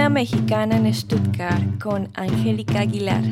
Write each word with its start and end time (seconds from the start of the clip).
Una 0.00 0.08
mexicana 0.08 0.78
en 0.78 0.94
Stuttgart 0.94 1.78
con 1.78 2.08
Angélica 2.14 2.80
Aguilar. 2.80 3.22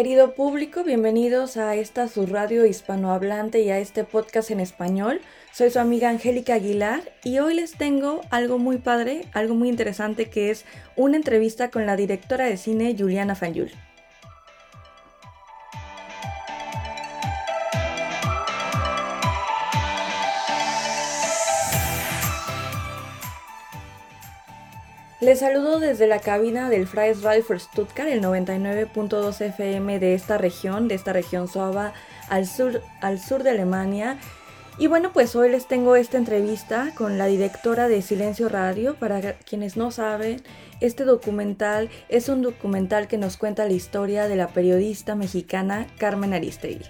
Querido 0.00 0.32
público, 0.32 0.82
bienvenidos 0.82 1.58
a 1.58 1.74
esta 1.74 2.08
su 2.08 2.24
radio 2.24 2.64
hispanohablante 2.64 3.60
y 3.60 3.68
a 3.68 3.78
este 3.78 4.02
podcast 4.02 4.50
en 4.50 4.58
español. 4.58 5.20
Soy 5.52 5.68
su 5.68 5.78
amiga 5.78 6.08
Angélica 6.08 6.54
Aguilar 6.54 7.02
y 7.22 7.38
hoy 7.38 7.52
les 7.52 7.72
tengo 7.72 8.22
algo 8.30 8.56
muy 8.56 8.78
padre, 8.78 9.26
algo 9.34 9.54
muy 9.54 9.68
interesante 9.68 10.30
que 10.30 10.50
es 10.50 10.64
una 10.96 11.18
entrevista 11.18 11.70
con 11.70 11.84
la 11.84 11.96
directora 11.96 12.46
de 12.46 12.56
cine 12.56 12.96
Juliana 12.98 13.34
Fanyul. 13.34 13.72
Les 25.20 25.40
saludo 25.40 25.80
desde 25.80 26.06
la 26.06 26.18
cabina 26.18 26.70
del 26.70 26.86
Freies 26.86 27.18
for 27.46 27.60
Stuttgart, 27.60 28.08
el 28.08 28.22
99.2 28.22 29.38
FM 29.38 29.98
de 29.98 30.14
esta 30.14 30.38
región, 30.38 30.88
de 30.88 30.94
esta 30.94 31.12
región 31.12 31.46
suava 31.46 31.92
al 32.30 32.46
sur, 32.46 32.80
al 33.02 33.20
sur 33.20 33.42
de 33.42 33.50
Alemania. 33.50 34.16
Y 34.78 34.86
bueno, 34.86 35.12
pues 35.12 35.36
hoy 35.36 35.50
les 35.50 35.66
tengo 35.66 35.94
esta 35.94 36.16
entrevista 36.16 36.92
con 36.94 37.18
la 37.18 37.26
directora 37.26 37.86
de 37.88 38.00
Silencio 38.00 38.48
Radio. 38.48 38.94
Para 38.94 39.34
quienes 39.34 39.76
no 39.76 39.90
saben, 39.90 40.40
este 40.80 41.04
documental 41.04 41.90
es 42.08 42.30
un 42.30 42.40
documental 42.40 43.06
que 43.06 43.18
nos 43.18 43.36
cuenta 43.36 43.66
la 43.66 43.74
historia 43.74 44.26
de 44.26 44.36
la 44.36 44.48
periodista 44.48 45.16
mexicana 45.16 45.86
Carmen 45.98 46.32
Aristegui. 46.32 46.86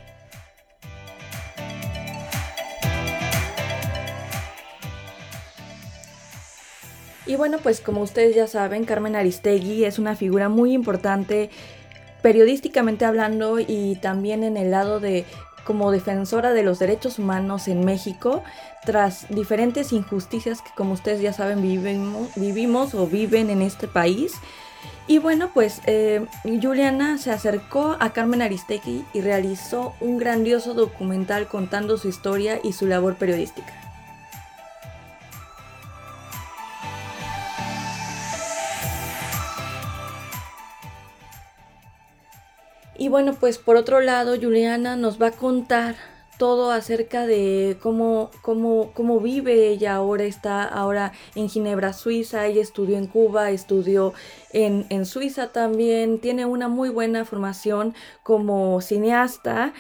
Y 7.31 7.37
bueno, 7.37 7.59
pues 7.63 7.81
como 7.81 8.03
ustedes 8.03 8.35
ya 8.35 8.49
saben, 8.49 8.85
Carmen 8.85 9.15
Aristegui 9.15 9.85
es 9.85 10.01
una 10.01 10.17
figura 10.17 10.49
muy 10.49 10.73
importante 10.73 11.49
periodísticamente 12.23 13.05
hablando 13.05 13.61
y 13.61 13.97
también 14.03 14.43
en 14.43 14.57
el 14.57 14.73
lado 14.73 14.99
de 14.99 15.25
como 15.63 15.93
defensora 15.93 16.53
de 16.53 16.65
los 16.65 16.81
derechos 16.81 17.21
humanos 17.21 17.69
en 17.69 17.85
México 17.85 18.43
tras 18.85 19.29
diferentes 19.29 19.93
injusticias 19.93 20.61
que 20.61 20.71
como 20.77 20.95
ustedes 20.95 21.21
ya 21.21 21.33
saben 21.33 21.63
vivimos, 21.63 22.31
vivimos 22.35 22.97
o 22.97 23.07
viven 23.07 23.49
en 23.49 23.63
este 23.63 23.87
país. 23.87 24.33
Y 25.07 25.19
bueno, 25.19 25.51
pues 25.55 25.83
eh, 25.87 26.27
Juliana 26.43 27.17
se 27.17 27.31
acercó 27.31 27.97
a 28.01 28.13
Carmen 28.13 28.43
Aristegui 28.43 29.05
y 29.13 29.21
realizó 29.21 29.95
un 30.01 30.19
grandioso 30.19 30.75
documental 30.75 31.47
contando 31.47 31.97
su 31.97 32.09
historia 32.09 32.59
y 32.61 32.73
su 32.73 32.89
labor 32.89 33.15
periodística. 33.15 33.90
Y 43.01 43.09
bueno, 43.09 43.33
pues 43.33 43.57
por 43.57 43.77
otro 43.77 44.03
lado, 44.03 44.37
Juliana 44.39 44.95
nos 44.95 45.19
va 45.19 45.29
a 45.29 45.33
contar 45.33 45.97
todo 46.37 46.71
acerca 46.71 47.27
de 47.27 47.79
cómo, 47.81 48.31
cómo, 48.43 48.93
cómo 48.93 49.21
vive 49.21 49.69
ella 49.69 49.95
ahora, 49.95 50.25
está 50.25 50.65
ahora 50.65 51.13
en 51.35 51.49
Ginebra, 51.49 51.95
Suiza, 51.95 52.47
ella 52.47 52.61
estudió 52.61 52.99
en 52.99 53.07
Cuba, 53.07 53.53
estudió 53.53 54.13
en, 54.53 54.85
en 54.91 55.07
Suiza 55.07 55.51
también, 55.51 56.21
tiene 56.21 56.45
una 56.45 56.69
muy 56.69 56.91
buena 56.91 57.25
formación 57.25 57.95
como 58.23 58.83
cineasta. 58.83 59.73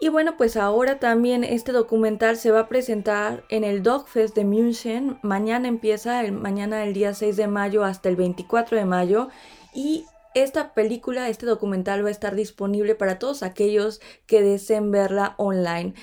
Y 0.00 0.08
bueno, 0.08 0.36
pues 0.36 0.56
ahora 0.56 0.98
también 0.98 1.44
este 1.44 1.70
documental 1.70 2.36
se 2.36 2.50
va 2.50 2.58
a 2.58 2.68
presentar 2.68 3.44
en 3.50 3.62
el 3.62 3.84
Dogfest 3.84 4.34
de 4.34 4.44
München. 4.44 5.16
Mañana 5.22 5.68
empieza, 5.68 6.24
mañana 6.32 6.82
el 6.82 6.92
día 6.92 7.14
6 7.14 7.36
de 7.36 7.46
mayo 7.46 7.84
hasta 7.84 8.08
el 8.08 8.16
24 8.16 8.76
de 8.76 8.84
mayo. 8.84 9.28
Y 9.72 10.06
esta 10.34 10.74
película, 10.74 11.28
este 11.28 11.46
documental 11.46 12.04
va 12.04 12.08
a 12.08 12.12
estar 12.12 12.34
disponible 12.34 12.94
para 12.94 13.18
todos 13.18 13.42
aquellos 13.42 14.00
que 14.26 14.42
deseen 14.42 14.90
verla 14.90 15.34
online. 15.38 15.94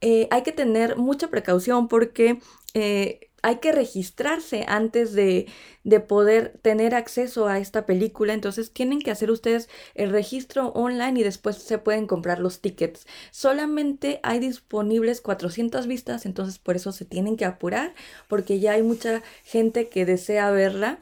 Eh, 0.00 0.28
hay 0.30 0.42
que 0.42 0.52
tener 0.52 0.96
mucha 0.96 1.28
precaución 1.28 1.88
porque 1.88 2.38
eh, 2.74 3.30
hay 3.42 3.58
que 3.58 3.70
registrarse 3.70 4.64
antes 4.66 5.12
de, 5.12 5.46
de, 5.84 6.00
poder 6.00 6.58
tener 6.62 6.94
acceso 6.96 7.46
a 7.46 7.58
esta 7.58 7.86
película. 7.86 8.34
Entonces 8.34 8.72
tienen 8.72 9.00
que 9.00 9.12
hacer 9.12 9.30
ustedes 9.30 9.68
el 9.94 10.10
registro 10.10 10.68
online 10.70 11.20
y 11.20 11.22
después 11.22 11.56
se 11.56 11.78
pueden 11.78 12.06
comprar 12.08 12.40
los 12.40 12.60
tickets. 12.60 13.06
Solamente 13.30 14.18
hay 14.24 14.40
disponibles 14.40 15.20
400 15.20 15.86
vistas, 15.86 16.26
entonces 16.26 16.58
por 16.58 16.76
eso 16.76 16.90
se 16.92 17.04
tienen 17.04 17.36
que 17.36 17.44
apurar 17.44 17.94
porque 18.26 18.58
ya 18.58 18.72
hay 18.72 18.82
mucha 18.82 19.22
gente 19.44 19.88
que 19.88 20.04
desea 20.04 20.50
verla. 20.50 20.98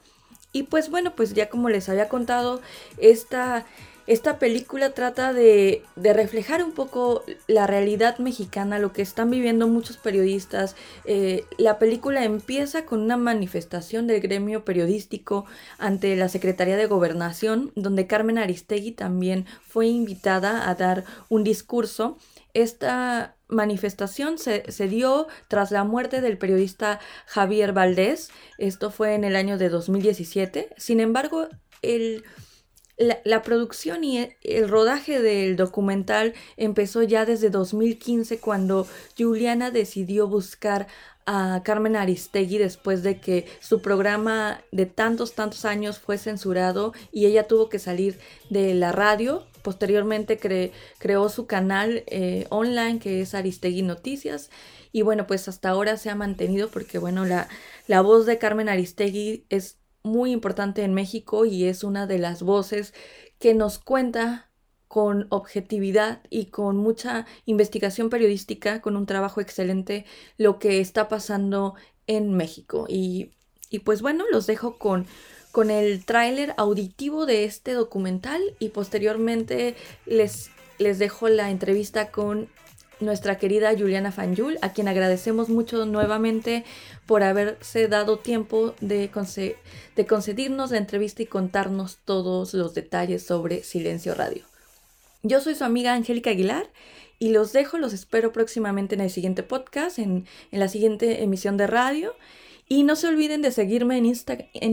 Y 0.55 0.63
pues 0.63 0.89
bueno, 0.89 1.17
pues 1.17 1.35
ya 1.35 1.51
como 1.51 1.69
les 1.69 1.89
había 1.89 2.09
contado, 2.09 2.63
esta, 2.97 3.67
esta 4.07 4.39
película 4.39 4.91
trata 4.91 5.33
de, 5.33 5.83
de, 5.97 6.13
reflejar 6.13 6.63
un 6.63 6.71
poco 6.71 7.25
la 7.49 7.67
realidad 7.67 8.19
mexicana, 8.19 8.79
lo 8.79 8.93
que 8.93 9.03
están 9.03 9.31
viviendo 9.31 9.67
muchos 9.67 9.97
periodistas. 9.97 10.77
Eh, 11.07 11.45
la 11.59 11.81
película 11.81 12.23
empieza 12.23 12.87
con 12.87 13.01
una 13.01 13.17
manifestación 13.17 14.07
del 14.07 14.21
gremio 14.21 14.65
periodístico 14.65 15.45
ante 15.79 16.15
la 16.15 16.29
Secretaría 16.29 16.77
de 16.77 16.87
Gobernación, 16.87 17.73
donde 17.75 18.07
Carmen 18.07 18.39
Aristegui 18.39 18.93
también 18.93 19.47
fue 19.67 19.89
invitada 19.89 20.71
a 20.71 20.75
dar 20.77 21.05
un 21.29 21.43
discurso. 21.43 22.17
Esta 22.53 23.34
manifestación 23.49 24.39
se, 24.39 24.89
dio 24.89 25.27
tras 25.49 25.71
la 25.71 25.85
muerte 25.85 26.21
del 26.21 26.39
periodista 26.39 27.01
Javier 27.27 27.73
Valdés. 27.73 28.31
Esto 28.59 28.91
fue 28.91 29.15
en 29.15 29.25
el 29.25 29.37
año 29.37 29.59
de 29.59 29.69
2017. 29.69 30.71
Sin 30.77 31.01
embargo, 31.01 31.49
el, 31.83 32.25
la, 32.97 33.43
producción 33.43 34.05
y 34.05 34.31
el, 34.43 34.69
rodaje 34.69 35.21
del 35.21 35.57
documental 35.57 36.35
empezó 36.57 37.03
ya 37.03 37.25
desde 37.25 37.51
2015 37.51 38.39
cuando 38.39 38.87
Juliana 39.17 39.71
decidió 39.71 40.29
buscar 40.29 40.87
a 41.27 41.63
Carmen 41.65 41.97
Aristegui 41.97 42.59
después 42.59 43.03
de 43.03 43.19
que 43.19 43.47
su 43.61 43.81
programa 43.81 44.63
de 44.73 44.87
tantos, 44.87 45.35
tantos 45.35 45.65
años 45.65 45.99
fue 45.99 46.19
censurado 46.19 46.93
y 47.13 47.27
ella 47.27 47.49
tuvo 47.49 47.71
que 47.71 47.79
salir 47.79 48.19
de 48.51 48.75
la 48.75 48.93
radio 48.93 49.47
Posteriormente 49.65 50.39
creó 50.99 51.29
su 51.31 51.47
canal 51.47 52.05
eh, 52.07 52.47
online 52.51 52.99
que 52.99 53.23
es 53.23 53.35
Aristegui 53.35 53.81
Noticias. 53.81 54.51
Y 54.93 55.01
bueno, 55.01 55.27
pues 55.27 55.49
hasta 55.49 55.71
ahora 55.71 55.97
se 55.97 56.11
ha 56.11 56.15
mantenido 56.15 56.69
porque 56.69 56.99
bueno, 56.99 57.25
la, 57.25 57.49
voz 58.03 58.27
de 58.27 58.37
Carmen 58.37 58.69
Aristegui 58.69 59.47
es 59.49 59.79
muy 60.03 60.33
importante 60.33 60.83
en 60.83 60.93
México 60.93 61.47
y 61.47 61.65
es 61.65 61.83
una 61.83 62.07
de 62.07 62.19
las 62.19 62.43
voces 62.43 62.93
que 63.39 63.55
nos 63.55 63.79
cuenta 63.79 64.51
con 64.87 65.29
objetividad 65.31 66.21
y 66.29 66.51
con 66.51 66.77
mucha 66.77 67.25
investigación 67.47 68.11
periodística, 68.11 68.83
con 68.83 68.99
un 68.99 69.07
trabajo 69.07 69.41
excelente, 69.41 70.05
lo 70.37 70.59
que 70.59 70.81
está 70.81 71.09
pasando 71.09 71.75
en 72.07 72.35
México. 72.35 72.85
Y, 72.87 73.31
y 73.71 73.79
pues 73.79 74.03
bueno, 74.03 74.27
los 74.31 74.47
dejo 74.47 74.77
con, 74.77 75.07
con 75.55 75.71
el 75.71 76.05
tráiler 76.05 76.53
auditivo 76.57 77.27
de 77.27 77.45
este 77.45 77.75
documental 77.75 78.43
y 78.59 78.71
posteriormente 78.71 79.77
les, 80.05 80.51
les 80.79 80.99
dejo 80.99 81.29
la 81.29 81.53
entrevista 81.53 82.11
con 82.11 82.49
nuestra 82.99 83.39
querida 83.39 83.71
Juliana 83.79 84.11
Fanyul, 84.11 84.59
a 84.63 84.73
quien 84.73 84.89
agradecemos 84.89 85.51
mucho 85.51 85.87
nuevamente 85.87 86.65
por 87.07 87.23
haberse 87.23 87.87
dado 87.87 88.19
tiempo 88.19 88.75
de, 88.81 89.09
de 89.95 90.07
concedernos 90.07 90.73
la 90.73 90.79
entrevista 90.79 91.23
y 91.23 91.27
contarnos 91.27 91.99
todos 92.05 92.53
los 92.53 92.75
detalles 92.75 93.25
sobre 93.25 93.63
Silencio 93.63 94.17
Radio. 94.17 94.43
Yo 95.23 95.41
soy 95.41 95.55
su 95.55 95.63
amiga 95.63 95.95
Angélica 95.95 96.31
Aguilar 96.31 96.67
y 97.21 97.29
los 97.29 97.53
dejo, 97.53 97.79
los 97.79 97.93
espero 97.93 98.33
próximamente 98.33 98.97
en 98.97 99.03
el 99.03 99.11
siguiente 99.11 99.45
podcast, 99.45 100.01
en, 100.01 100.27
en 100.51 100.59
la 100.59 100.67
siguiente 100.67 101.23
emisión 101.23 101.57
de 101.57 101.69
radio. 101.69 102.13
Y 102.67 102.83
no 102.83 102.97
se 102.97 103.09
olviden 103.09 103.43
de 103.43 103.53
seguirme 103.53 103.99
en, 103.99 104.07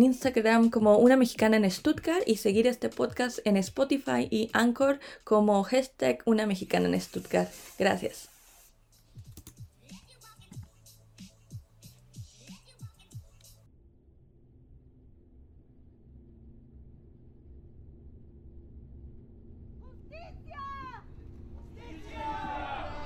Instagram 0.03 0.69
como 0.69 0.97
una 0.97 1.17
mexicana 1.17 1.57
en 1.57 1.69
Stuttgart 1.69 2.23
y 2.25 2.37
seguir 2.37 2.67
este 2.67 2.87
podcast 2.89 3.39
en 3.45 3.57
Spotify 3.57 4.27
y 4.29 4.49
Anchor 4.53 4.99
como 5.25 5.61
hashtag 5.63 6.19
una 6.25 6.45
mexicana 6.45 6.87
en 6.87 6.99
Stuttgart. 7.01 7.49
Gracias. 7.77 8.29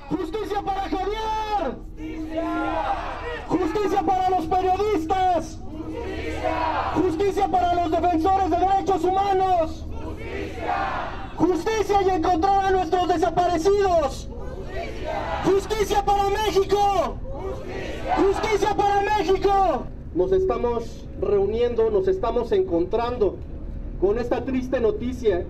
¡Justicia 0.08 0.62
para 0.62 0.88
Javier! 0.88 1.74
¡Justicia 1.96 3.05
para 4.06 4.30
los 4.30 4.46
periodistas! 4.46 5.58
¡Justicia! 5.72 6.92
¡Justicia 6.94 7.48
para 7.48 7.74
los 7.74 7.90
defensores 7.90 8.50
de 8.50 8.56
derechos 8.56 9.04
humanos. 9.04 9.86
Justicia. 10.04 11.32
Justicia 11.36 12.02
y 12.02 12.10
encontrar 12.10 12.64
a 12.64 12.70
nuestros 12.70 13.08
desaparecidos. 13.08 14.28
Justicia. 14.28 15.42
Justicia 15.44 16.04
para 16.04 16.24
México. 16.30 17.16
Justicia. 17.32 18.16
Justicia 18.16 18.74
para 18.76 19.18
México. 19.18 19.86
Nos 20.14 20.32
estamos 20.32 21.06
reuniendo, 21.20 21.90
nos 21.90 22.08
estamos 22.08 22.52
encontrando 22.52 23.36
con 24.00 24.18
esta 24.18 24.44
triste 24.44 24.80
noticia 24.80 25.44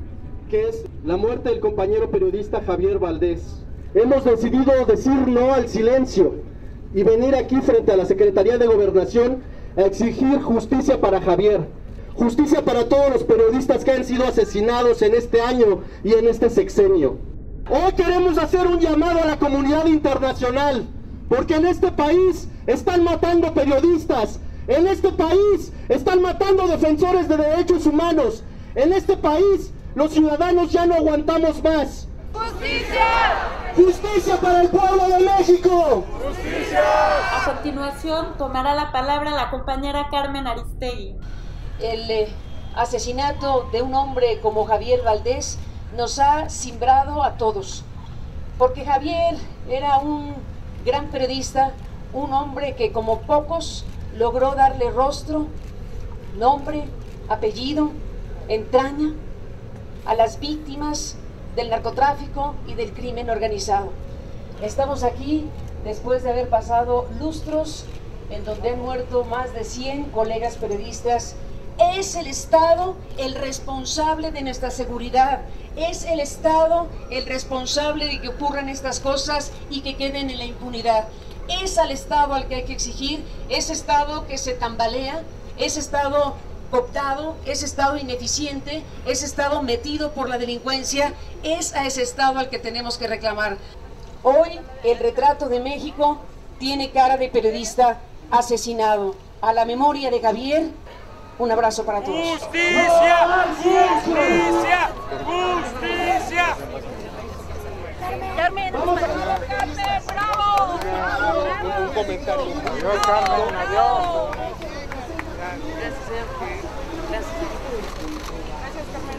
que 0.51 0.69
es 0.69 0.85
la 1.05 1.17
muerte 1.17 1.51
del 1.51 1.61
compañero 1.61 2.11
periodista 2.11 2.63
Javier 2.65 2.99
Valdés. 2.99 3.65
Hemos 3.95 4.25
decidido 4.25 4.85
decir 4.87 5.27
no 5.27 5.53
al 5.53 5.69
silencio 5.69 6.35
y 6.97 7.03
venir 7.03 7.35
aquí 7.35 7.61
frente 7.61 7.93
a 7.93 7.97
la 7.97 8.07
Secretaría 8.07 8.57
de 8.57 8.67
Gobernación 8.67 9.43
a 9.77 9.83
exigir 9.83 10.41
justicia 10.41 10.99
para 10.99 11.21
Javier, 11.21 11.61
justicia 12.15 12.65
para 12.65 12.89
todos 12.89 13.11
los 13.13 13.23
periodistas 13.23 13.85
que 13.85 13.91
han 13.91 14.03
sido 14.03 14.25
asesinados 14.25 15.03
en 15.03 15.15
este 15.15 15.43
año 15.43 15.83
y 16.03 16.15
en 16.15 16.27
este 16.27 16.49
sexenio. 16.49 17.19
Hoy 17.69 17.93
queremos 17.93 18.39
hacer 18.39 18.67
un 18.67 18.81
llamado 18.81 19.21
a 19.23 19.27
la 19.27 19.39
comunidad 19.39 19.85
internacional, 19.85 20.87
porque 21.29 21.57
en 21.57 21.67
este 21.67 21.93
país 21.93 22.49
están 22.67 23.05
matando 23.05 23.53
periodistas, 23.53 24.41
en 24.67 24.87
este 24.87 25.11
país 25.11 25.75
están 25.91 26.23
matando 26.23 26.67
defensores 26.67 27.29
de 27.29 27.37
derechos 27.37 27.85
humanos, 27.85 28.43
en 28.75 28.95
este 28.95 29.19
país 29.19 29.71
los 29.95 30.13
ciudadanos 30.13 30.73
ya 30.73 30.87
no 30.87 30.95
aguantamos 30.95 31.63
más. 31.63 32.09
¡Justicia! 32.37 33.73
¡Justicia 33.75 34.37
para 34.37 34.63
el 34.63 34.69
pueblo 34.69 35.09
de 35.09 35.21
México! 35.21 36.05
¡Justicia! 36.23 36.81
A 37.35 37.45
continuación 37.47 38.37
tomará 38.37 38.75
la 38.75 38.93
palabra 38.93 39.31
la 39.31 39.51
compañera 39.51 40.09
Carmen 40.11 40.47
Aristegui. 40.47 41.17
El 41.81 42.11
eh, 42.11 42.29
asesinato 42.75 43.69
de 43.73 43.81
un 43.81 43.95
hombre 43.95 44.41
como 44.41 44.67
Javier 44.67 45.03
Valdés 45.03 45.59
nos 45.97 46.19
ha 46.19 46.51
simbrado 46.51 47.23
a 47.23 47.39
todos, 47.39 47.85
porque 48.59 48.85
Javier 48.85 49.37
era 49.69 49.99
un 49.99 50.35
gran 50.85 51.07
periodista, 51.07 51.73
un 52.13 52.35
hombre 52.35 52.77
que 52.77 52.93
como 52.93 53.21
pocos 53.23 53.87
logró 54.15 54.55
darle 54.55 54.91
rostro, 54.91 55.47
nombre, 56.37 56.85
apellido, 57.29 57.91
entraña 58.49 59.15
a 60.05 60.15
las 60.15 60.39
víctimas 60.39 61.17
del 61.57 61.71
narcotráfico 61.71 62.55
y 62.69 62.75
del 62.75 62.93
crimen 62.93 63.31
organizado. 63.31 63.91
Estamos 64.63 65.03
aquí 65.03 65.47
después 65.85 66.23
de 66.23 66.31
haber 66.31 66.49
pasado 66.49 67.09
lustros 67.19 67.85
en 68.31 68.45
donde 68.45 68.71
han 68.71 68.81
muerto 68.81 69.25
más 69.25 69.53
de 69.55 69.65
100 69.65 70.11
colegas 70.11 70.57
periodistas. 70.57 71.35
Es 71.79 72.15
el 72.15 72.27
Estado 72.27 72.97
el 73.19 73.35
responsable 73.35 74.31
de 74.33 74.43
nuestra 74.43 74.71
seguridad. 74.71 75.43
Es 75.77 76.05
el 76.05 76.21
Estado 76.21 76.87
el 77.11 77.27
responsable 77.27 78.07
de 78.07 78.21
que 78.21 78.29
ocurran 78.29 78.69
estas 78.69 79.01
cosas 79.01 79.53
y 79.71 79.81
que 79.81 79.97
queden 79.97 80.31
en 80.31 80.39
la 80.39 80.45
impunidad. 80.45 81.09
Es 81.63 81.79
al 81.79 81.91
Estado 81.91 82.35
al 82.35 82.49
que 82.49 82.57
hay 82.57 82.65
que 82.65 82.73
exigir, 82.73 83.25
ese 83.49 83.73
Estado 83.73 84.27
que 84.27 84.37
se 84.37 84.55
tambalea, 84.55 85.23
ese 85.59 85.81
Estado 85.81 86.35
cooptado, 86.71 87.37
ese 87.45 87.65
Estado 87.65 87.97
ineficiente, 87.97 88.83
ese 89.07 89.27
Estado 89.27 89.63
metido 89.63 90.13
por 90.13 90.29
la 90.29 90.39
delincuencia, 90.39 91.13
es 91.43 91.75
a 91.75 91.87
ese 91.87 92.03
Estado 92.03 92.39
al 92.39 92.49
que 92.49 92.59
tenemos 92.59 92.99
que 92.99 93.07
reclamar. 93.07 93.59
Hoy 94.23 94.61
el 94.85 94.99
retrato 94.99 95.49
de 95.49 95.61
México 95.61 96.19
tiene 96.59 96.91
cara 96.91 97.17
de 97.17 97.29
periodista 97.29 97.99
asesinado. 98.31 99.15
A 99.43 99.53
la 99.53 99.65
memoria 99.65 100.11
de 100.11 100.21
Javier, 100.21 100.71
un 101.39 101.53
abrazo 101.53 101.85
para 101.85 102.03
todos. 102.03 102.19
¡Justicia! 102.39 103.47
¡Justicia! 103.63 104.91
¡Justicia! 105.25 106.57
Carmen, 108.37 108.73
Carmen, 108.73 110.03
bravo. 110.07 110.79
Un 111.81 111.95
comentario. 111.95 112.55
Adiós, 112.73 113.07
Carmen, 113.07 113.55
adiós. 113.55 114.76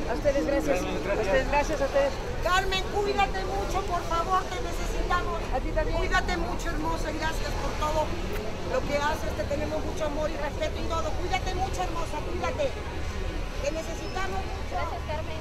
A 0.10 0.14
ustedes, 0.14 0.46
gracias. 0.46 0.80
A 0.82 0.86
ustedes, 1.14 1.48
gracias 1.50 1.82
a 1.82 1.86
ustedes. 1.86 2.14
Carmen, 2.44 2.84
cuídate 2.96 3.44
mucho, 3.46 3.82
por 3.86 4.02
favor, 4.04 4.42
te 4.44 4.56
necesitamos. 4.62 5.42
A 5.54 5.60
ti 5.60 5.70
también. 5.72 5.98
Cuídate 5.98 6.38
mucho, 6.38 6.70
hermosa, 6.70 7.12
y 7.12 7.18
gracias 7.18 7.52
por 7.62 7.72
todo 7.80 8.06
lo 8.72 8.88
que 8.88 8.98
haces. 8.98 9.32
Te 9.36 9.44
tenemos 9.44 9.84
mucho 9.84 10.06
amor 10.06 10.30
y 10.30 10.38
respeto 10.38 10.80
y 10.80 10.88
todo. 10.88 11.12
Cuídate 11.12 11.56
mucho, 11.56 11.84
hermosa, 11.84 12.18
cuídate. 12.32 12.70
Te 13.64 13.72
necesitamos 13.72 14.40
mucho. 14.40 14.72
Gracias, 14.72 15.02
Carmen. 15.08 15.38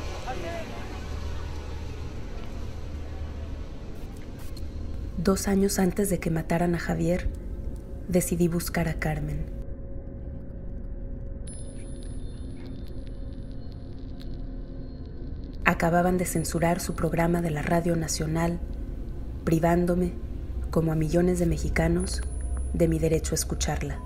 Dos 5.18 5.48
años 5.48 5.78
antes 5.78 6.10
de 6.10 6.18
que 6.20 6.30
mataran 6.30 6.74
a 6.74 6.78
Javier, 6.78 7.28
decidí 8.08 8.48
buscar 8.48 8.88
a 8.88 8.94
Carmen. 8.94 9.55
Acababan 15.76 16.16
de 16.16 16.24
censurar 16.24 16.80
su 16.80 16.94
programa 16.94 17.42
de 17.42 17.50
la 17.50 17.60
Radio 17.60 17.96
Nacional, 17.96 18.58
privándome, 19.44 20.14
como 20.70 20.90
a 20.90 20.94
millones 20.94 21.38
de 21.38 21.44
mexicanos, 21.44 22.22
de 22.72 22.88
mi 22.88 22.98
derecho 22.98 23.34
a 23.34 23.36
escucharla. 23.36 24.00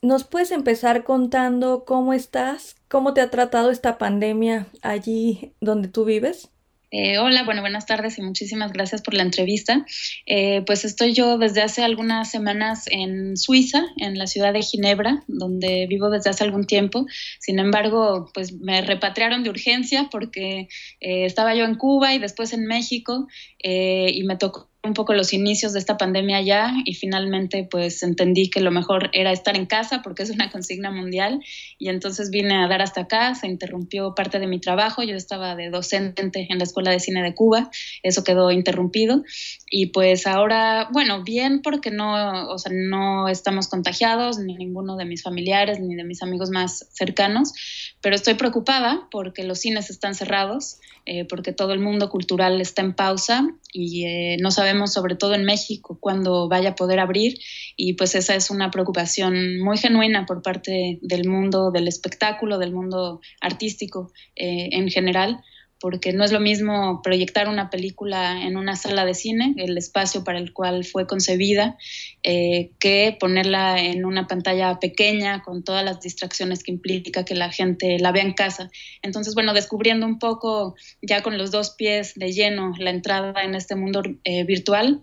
¿Nos 0.00 0.24
puedes 0.24 0.50
empezar 0.50 1.04
contando 1.04 1.84
cómo 1.84 2.12
estás? 2.12 2.74
¿Cómo 2.88 3.14
te 3.14 3.20
ha 3.20 3.30
tratado 3.30 3.70
esta 3.70 3.96
pandemia 3.96 4.66
allí 4.82 5.54
donde 5.60 5.86
tú 5.86 6.04
vives? 6.04 6.51
Eh, 6.94 7.18
hola, 7.18 7.42
bueno, 7.44 7.62
buenas 7.62 7.86
tardes 7.86 8.18
y 8.18 8.22
muchísimas 8.22 8.70
gracias 8.70 9.00
por 9.00 9.14
la 9.14 9.22
entrevista. 9.22 9.86
Eh, 10.26 10.62
pues 10.66 10.84
estoy 10.84 11.14
yo 11.14 11.38
desde 11.38 11.62
hace 11.62 11.82
algunas 11.82 12.30
semanas 12.30 12.84
en 12.90 13.38
Suiza, 13.38 13.82
en 13.96 14.18
la 14.18 14.26
ciudad 14.26 14.52
de 14.52 14.60
Ginebra, 14.60 15.24
donde 15.26 15.86
vivo 15.86 16.10
desde 16.10 16.28
hace 16.28 16.44
algún 16.44 16.66
tiempo. 16.66 17.06
Sin 17.40 17.58
embargo, 17.58 18.30
pues 18.34 18.52
me 18.52 18.82
repatriaron 18.82 19.42
de 19.42 19.48
urgencia 19.48 20.08
porque 20.10 20.68
eh, 21.00 21.24
estaba 21.24 21.54
yo 21.54 21.64
en 21.64 21.76
Cuba 21.76 22.12
y 22.12 22.18
después 22.18 22.52
en 22.52 22.66
México 22.66 23.26
y 23.58 24.22
me 24.24 24.36
tocó 24.36 24.71
un 24.84 24.94
poco 24.94 25.14
los 25.14 25.32
inicios 25.32 25.72
de 25.72 25.78
esta 25.78 25.96
pandemia 25.96 26.40
ya 26.40 26.74
y 26.84 26.94
finalmente 26.94 27.68
pues 27.70 28.02
entendí 28.02 28.50
que 28.50 28.60
lo 28.60 28.72
mejor 28.72 29.10
era 29.12 29.30
estar 29.30 29.56
en 29.56 29.66
casa 29.66 30.02
porque 30.02 30.24
es 30.24 30.30
una 30.30 30.50
consigna 30.50 30.90
mundial. 30.90 31.40
Y 31.78 31.88
entonces 31.88 32.30
vine 32.30 32.56
a 32.56 32.66
dar 32.66 32.82
hasta 32.82 33.02
acá, 33.02 33.34
se 33.36 33.46
interrumpió 33.46 34.14
parte 34.14 34.40
de 34.40 34.48
mi 34.48 34.58
trabajo, 34.58 35.02
yo 35.04 35.14
estaba 35.14 35.54
de 35.54 35.70
docente 35.70 36.46
en 36.48 36.58
la 36.58 36.64
Escuela 36.64 36.90
de 36.90 36.98
Cine 36.98 37.22
de 37.22 37.34
Cuba, 37.34 37.70
eso 38.02 38.24
quedó 38.24 38.50
interrumpido. 38.50 39.22
Y 39.70 39.86
pues 39.86 40.26
ahora, 40.26 40.88
bueno, 40.92 41.22
bien 41.22 41.62
porque 41.62 41.90
no, 41.90 42.48
o 42.48 42.58
sea, 42.58 42.72
no 42.74 43.28
estamos 43.28 43.68
contagiados, 43.68 44.38
ni 44.38 44.56
ninguno 44.56 44.96
de 44.96 45.04
mis 45.04 45.22
familiares, 45.22 45.78
ni 45.78 45.94
de 45.94 46.04
mis 46.04 46.22
amigos 46.22 46.50
más 46.50 46.88
cercanos, 46.92 47.52
pero 48.00 48.16
estoy 48.16 48.34
preocupada 48.34 49.06
porque 49.12 49.44
los 49.44 49.60
cines 49.60 49.90
están 49.90 50.14
cerrados, 50.14 50.78
eh, 51.06 51.24
porque 51.24 51.52
todo 51.52 51.72
el 51.72 51.80
mundo 51.80 52.10
cultural 52.10 52.60
está 52.60 52.82
en 52.82 52.94
pausa 52.94 53.48
y 53.72 54.04
eh, 54.04 54.36
no 54.40 54.50
sabemos, 54.50 54.71
sobre 54.86 55.14
todo 55.16 55.34
en 55.34 55.44
México, 55.44 55.98
cuándo 56.00 56.48
vaya 56.48 56.70
a 56.70 56.74
poder 56.74 57.00
abrir. 57.00 57.38
Y 57.76 57.94
pues 57.94 58.14
esa 58.14 58.34
es 58.34 58.50
una 58.50 58.70
preocupación 58.70 59.60
muy 59.60 59.78
genuina 59.78 60.26
por 60.26 60.42
parte 60.42 60.98
del 61.02 61.28
mundo 61.28 61.70
del 61.70 61.88
espectáculo, 61.88 62.58
del 62.58 62.72
mundo 62.72 63.20
artístico 63.40 64.12
eh, 64.36 64.70
en 64.72 64.88
general 64.88 65.42
porque 65.82 66.12
no 66.12 66.22
es 66.22 66.30
lo 66.30 66.38
mismo 66.38 67.02
proyectar 67.02 67.48
una 67.48 67.68
película 67.68 68.40
en 68.46 68.56
una 68.56 68.76
sala 68.76 69.04
de 69.04 69.14
cine, 69.14 69.52
el 69.56 69.76
espacio 69.76 70.22
para 70.22 70.38
el 70.38 70.52
cual 70.52 70.84
fue 70.84 71.08
concebida, 71.08 71.76
eh, 72.22 72.70
que 72.78 73.16
ponerla 73.18 73.80
en 73.80 74.04
una 74.04 74.28
pantalla 74.28 74.78
pequeña 74.78 75.42
con 75.42 75.64
todas 75.64 75.84
las 75.84 76.00
distracciones 76.00 76.62
que 76.62 76.70
implica 76.70 77.24
que 77.24 77.34
la 77.34 77.50
gente 77.50 77.98
la 77.98 78.12
vea 78.12 78.22
en 78.22 78.32
casa. 78.32 78.70
Entonces, 79.02 79.34
bueno, 79.34 79.54
descubriendo 79.54 80.06
un 80.06 80.20
poco 80.20 80.76
ya 81.02 81.20
con 81.20 81.36
los 81.36 81.50
dos 81.50 81.70
pies 81.70 82.14
de 82.14 82.30
lleno 82.30 82.74
la 82.78 82.90
entrada 82.90 83.42
en 83.42 83.56
este 83.56 83.74
mundo 83.74 84.02
eh, 84.22 84.44
virtual, 84.44 85.00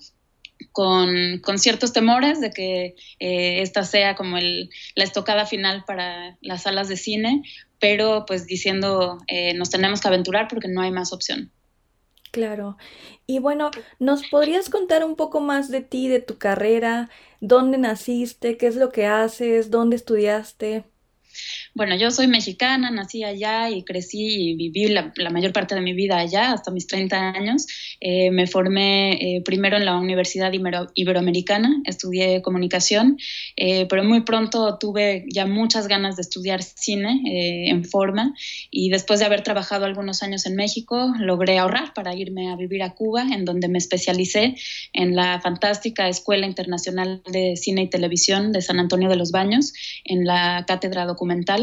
con, 0.71 1.39
con, 1.39 1.59
ciertos 1.59 1.93
temores 1.93 2.41
de 2.41 2.51
que 2.51 2.95
eh, 3.19 3.61
esta 3.61 3.83
sea 3.83 4.15
como 4.15 4.37
el, 4.37 4.69
la 4.95 5.03
estocada 5.03 5.45
final 5.45 5.83
para 5.85 6.37
las 6.41 6.63
salas 6.63 6.87
de 6.87 6.97
cine, 6.97 7.43
pero 7.79 8.25
pues 8.25 8.45
diciendo 8.45 9.17
eh, 9.27 9.53
nos 9.53 9.69
tenemos 9.69 10.01
que 10.01 10.07
aventurar 10.07 10.47
porque 10.47 10.67
no 10.67 10.81
hay 10.81 10.91
más 10.91 11.13
opción. 11.13 11.51
Claro. 12.31 12.77
Y 13.25 13.39
bueno, 13.39 13.71
¿nos 13.97 14.27
podrías 14.27 14.69
contar 14.69 15.03
un 15.03 15.15
poco 15.15 15.39
más 15.39 15.69
de 15.69 15.81
ti, 15.81 16.07
de 16.07 16.19
tu 16.19 16.37
carrera? 16.37 17.09
¿Dónde 17.41 17.77
naciste? 17.77 18.57
¿Qué 18.57 18.67
es 18.67 18.75
lo 18.75 18.91
que 18.91 19.07
haces? 19.07 19.71
¿Dónde 19.71 19.95
estudiaste? 19.95 20.83
Bueno, 21.75 21.95
yo 21.95 22.09
soy 22.11 22.27
mexicana, 22.27 22.89
nací 22.89 23.23
allá 23.23 23.69
y 23.69 23.83
crecí 23.83 24.51
y 24.51 24.55
viví 24.55 24.87
la, 24.87 25.13
mayor 25.31 25.53
parte 25.53 25.75
de 25.75 25.81
mi 25.81 25.93
vida 25.93 26.17
allá, 26.17 26.51
hasta 26.53 26.71
mis 26.71 26.87
30 26.87 27.29
años. 27.29 27.67
Eh, 27.99 28.31
me 28.31 28.47
formé 28.47 29.13
eh, 29.13 29.41
primero 29.45 29.77
en 29.77 29.85
la 29.85 29.97
Universidad 29.97 30.51
Iberoamericana, 30.95 31.81
estudié 31.85 32.41
comunicación, 32.41 33.17
eh, 33.55 33.85
pero 33.87 34.03
muy 34.03 34.21
pronto 34.21 34.77
tuve 34.79 35.25
ya 35.33 35.45
muchas 35.45 35.87
ganas 35.87 36.15
de 36.15 36.23
estudiar 36.23 36.63
cine 36.63 37.21
en 37.69 37.85
forma 37.85 38.33
y 38.71 38.89
después 38.89 39.19
de 39.19 39.25
haber 39.25 39.41
trabajado 39.41 39.85
algunos 39.85 40.23
años 40.23 40.45
en 40.45 40.55
México, 40.55 41.13
logré 41.19 41.59
ahorrar 41.59 41.93
para 41.93 42.15
irme 42.15 42.51
a 42.51 42.55
vivir 42.55 42.83
a 42.83 42.95
Cuba, 42.95 43.23
en 43.31 43.45
donde 43.45 43.67
me 43.67 43.77
especialicé 43.77 44.55
en 44.93 45.15
la 45.15 45.39
fantástica 45.41 46.07
Escuela 46.07 46.45
Internacional 46.45 47.21
de 47.31 47.55
Cine 47.55 47.83
y 47.83 47.89
Televisión 47.89 48.51
de 48.51 48.61
San 48.61 48.79
Antonio 48.79 49.09
de 49.09 49.15
los 49.15 49.31
Baños, 49.31 49.73
en 50.03 50.25
la 50.25 50.65
cátedra 50.67 51.05
documental. 51.05 51.58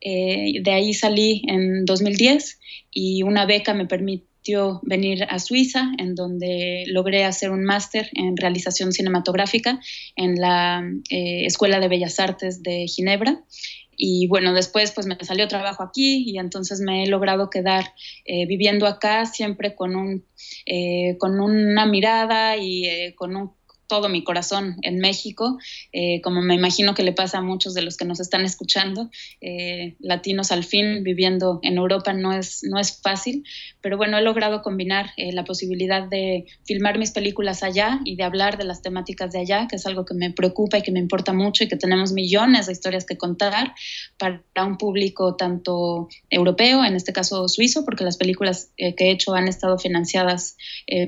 Eh, 0.00 0.60
de 0.62 0.70
ahí 0.70 0.94
salí 0.94 1.42
en 1.48 1.84
2010 1.84 2.58
y 2.92 3.22
una 3.22 3.46
beca 3.46 3.74
me 3.74 3.86
permitió 3.86 4.80
venir 4.82 5.24
a 5.28 5.38
Suiza, 5.38 5.90
en 5.98 6.14
donde 6.14 6.84
logré 6.86 7.24
hacer 7.24 7.50
un 7.50 7.64
máster 7.64 8.08
en 8.12 8.36
realización 8.36 8.92
cinematográfica 8.92 9.80
en 10.14 10.36
la 10.36 10.88
eh, 11.10 11.46
Escuela 11.46 11.80
de 11.80 11.88
Bellas 11.88 12.20
Artes 12.20 12.62
de 12.62 12.86
Ginebra. 12.86 13.42
Y 13.98 14.28
bueno, 14.28 14.52
después 14.52 14.92
pues 14.92 15.06
me 15.06 15.16
salió 15.22 15.48
trabajo 15.48 15.82
aquí 15.82 16.22
y 16.26 16.38
entonces 16.38 16.80
me 16.80 17.02
he 17.02 17.06
logrado 17.06 17.48
quedar 17.48 17.94
eh, 18.26 18.46
viviendo 18.46 18.86
acá 18.86 19.24
siempre 19.24 19.74
con, 19.74 19.96
un, 19.96 20.24
con 21.18 21.40
una 21.40 21.86
mirada 21.86 22.58
y 22.58 23.14
con 23.16 23.34
un 23.34 23.52
todo 23.88 24.08
mi 24.08 24.24
corazón 24.24 24.76
en 24.82 24.98
México, 24.98 25.58
eh, 25.92 26.20
como 26.22 26.42
me 26.42 26.54
imagino 26.54 26.94
que 26.94 27.02
le 27.02 27.12
pasa 27.12 27.38
a 27.38 27.42
muchos 27.42 27.74
de 27.74 27.82
los 27.82 27.96
que 27.96 28.04
nos 28.04 28.20
están 28.20 28.44
escuchando, 28.44 29.10
eh, 29.40 29.96
latinos 30.00 30.52
al 30.52 30.64
fin 30.64 31.04
viviendo 31.04 31.60
en 31.62 31.76
Europa 31.76 32.12
no 32.12 32.32
es, 32.32 32.62
no 32.64 32.78
es 32.78 33.00
fácil, 33.00 33.44
pero 33.80 33.96
bueno, 33.96 34.18
he 34.18 34.22
logrado 34.22 34.62
combinar 34.62 35.10
eh, 35.16 35.32
la 35.32 35.44
posibilidad 35.44 36.02
de 36.08 36.46
filmar 36.64 36.98
mis 36.98 37.12
películas 37.12 37.62
allá 37.62 38.00
y 38.04 38.16
de 38.16 38.24
hablar 38.24 38.58
de 38.58 38.64
las 38.64 38.82
temáticas 38.82 39.32
de 39.32 39.40
allá, 39.40 39.66
que 39.68 39.76
es 39.76 39.86
algo 39.86 40.04
que 40.04 40.14
me 40.14 40.30
preocupa 40.30 40.78
y 40.78 40.82
que 40.82 40.92
me 40.92 41.00
importa 41.00 41.32
mucho 41.32 41.64
y 41.64 41.68
que 41.68 41.76
tenemos 41.76 42.12
millones 42.12 42.66
de 42.66 42.72
historias 42.72 43.04
que 43.04 43.16
contar 43.16 43.74
para 44.18 44.42
un 44.64 44.78
público 44.78 45.36
tanto 45.36 46.08
europeo, 46.30 46.84
en 46.84 46.96
este 46.96 47.12
caso 47.12 47.48
suizo, 47.48 47.84
porque 47.84 48.04
las 48.04 48.16
películas 48.16 48.70
que 48.76 48.94
he 48.98 49.10
hecho 49.10 49.34
han 49.34 49.48
estado 49.48 49.78
financiadas 49.78 50.56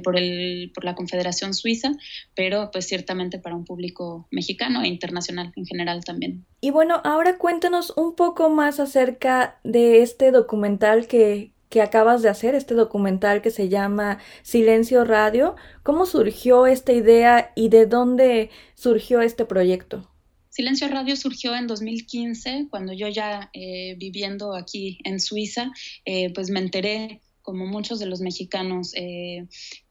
por, 0.02 0.16
el, 0.16 0.70
por 0.74 0.84
la 0.84 0.94
Confederación 0.94 1.54
Suiza, 1.54 1.92
pero 2.34 2.67
pues 2.70 2.86
ciertamente 2.86 3.38
para 3.38 3.56
un 3.56 3.64
público 3.64 4.26
mexicano 4.30 4.82
e 4.82 4.88
internacional 4.88 5.52
en 5.56 5.66
general 5.66 6.04
también. 6.04 6.44
Y 6.60 6.70
bueno, 6.70 7.00
ahora 7.04 7.38
cuéntanos 7.38 7.92
un 7.96 8.14
poco 8.14 8.50
más 8.50 8.80
acerca 8.80 9.58
de 9.64 10.02
este 10.02 10.30
documental 10.30 11.06
que, 11.06 11.52
que 11.68 11.82
acabas 11.82 12.22
de 12.22 12.28
hacer, 12.28 12.54
este 12.54 12.74
documental 12.74 13.42
que 13.42 13.50
se 13.50 13.68
llama 13.68 14.18
Silencio 14.42 15.04
Radio. 15.04 15.56
¿Cómo 15.82 16.06
surgió 16.06 16.66
esta 16.66 16.92
idea 16.92 17.52
y 17.54 17.68
de 17.68 17.86
dónde 17.86 18.50
surgió 18.74 19.20
este 19.20 19.44
proyecto? 19.44 20.08
Silencio 20.58 20.88
Radio 20.88 21.14
surgió 21.14 21.54
en 21.54 21.68
2015, 21.68 22.66
cuando 22.68 22.92
yo 22.92 23.06
ya 23.06 23.48
eh, 23.52 23.94
viviendo 23.96 24.56
aquí 24.56 24.98
en 25.04 25.20
Suiza, 25.20 25.70
eh, 26.04 26.32
pues 26.32 26.50
me 26.50 26.58
enteré 26.58 27.20
como 27.42 27.64
muchos 27.64 27.98
de 27.98 28.06
los 28.06 28.20
mexicanos 28.20 28.92
eh, 28.94 29.46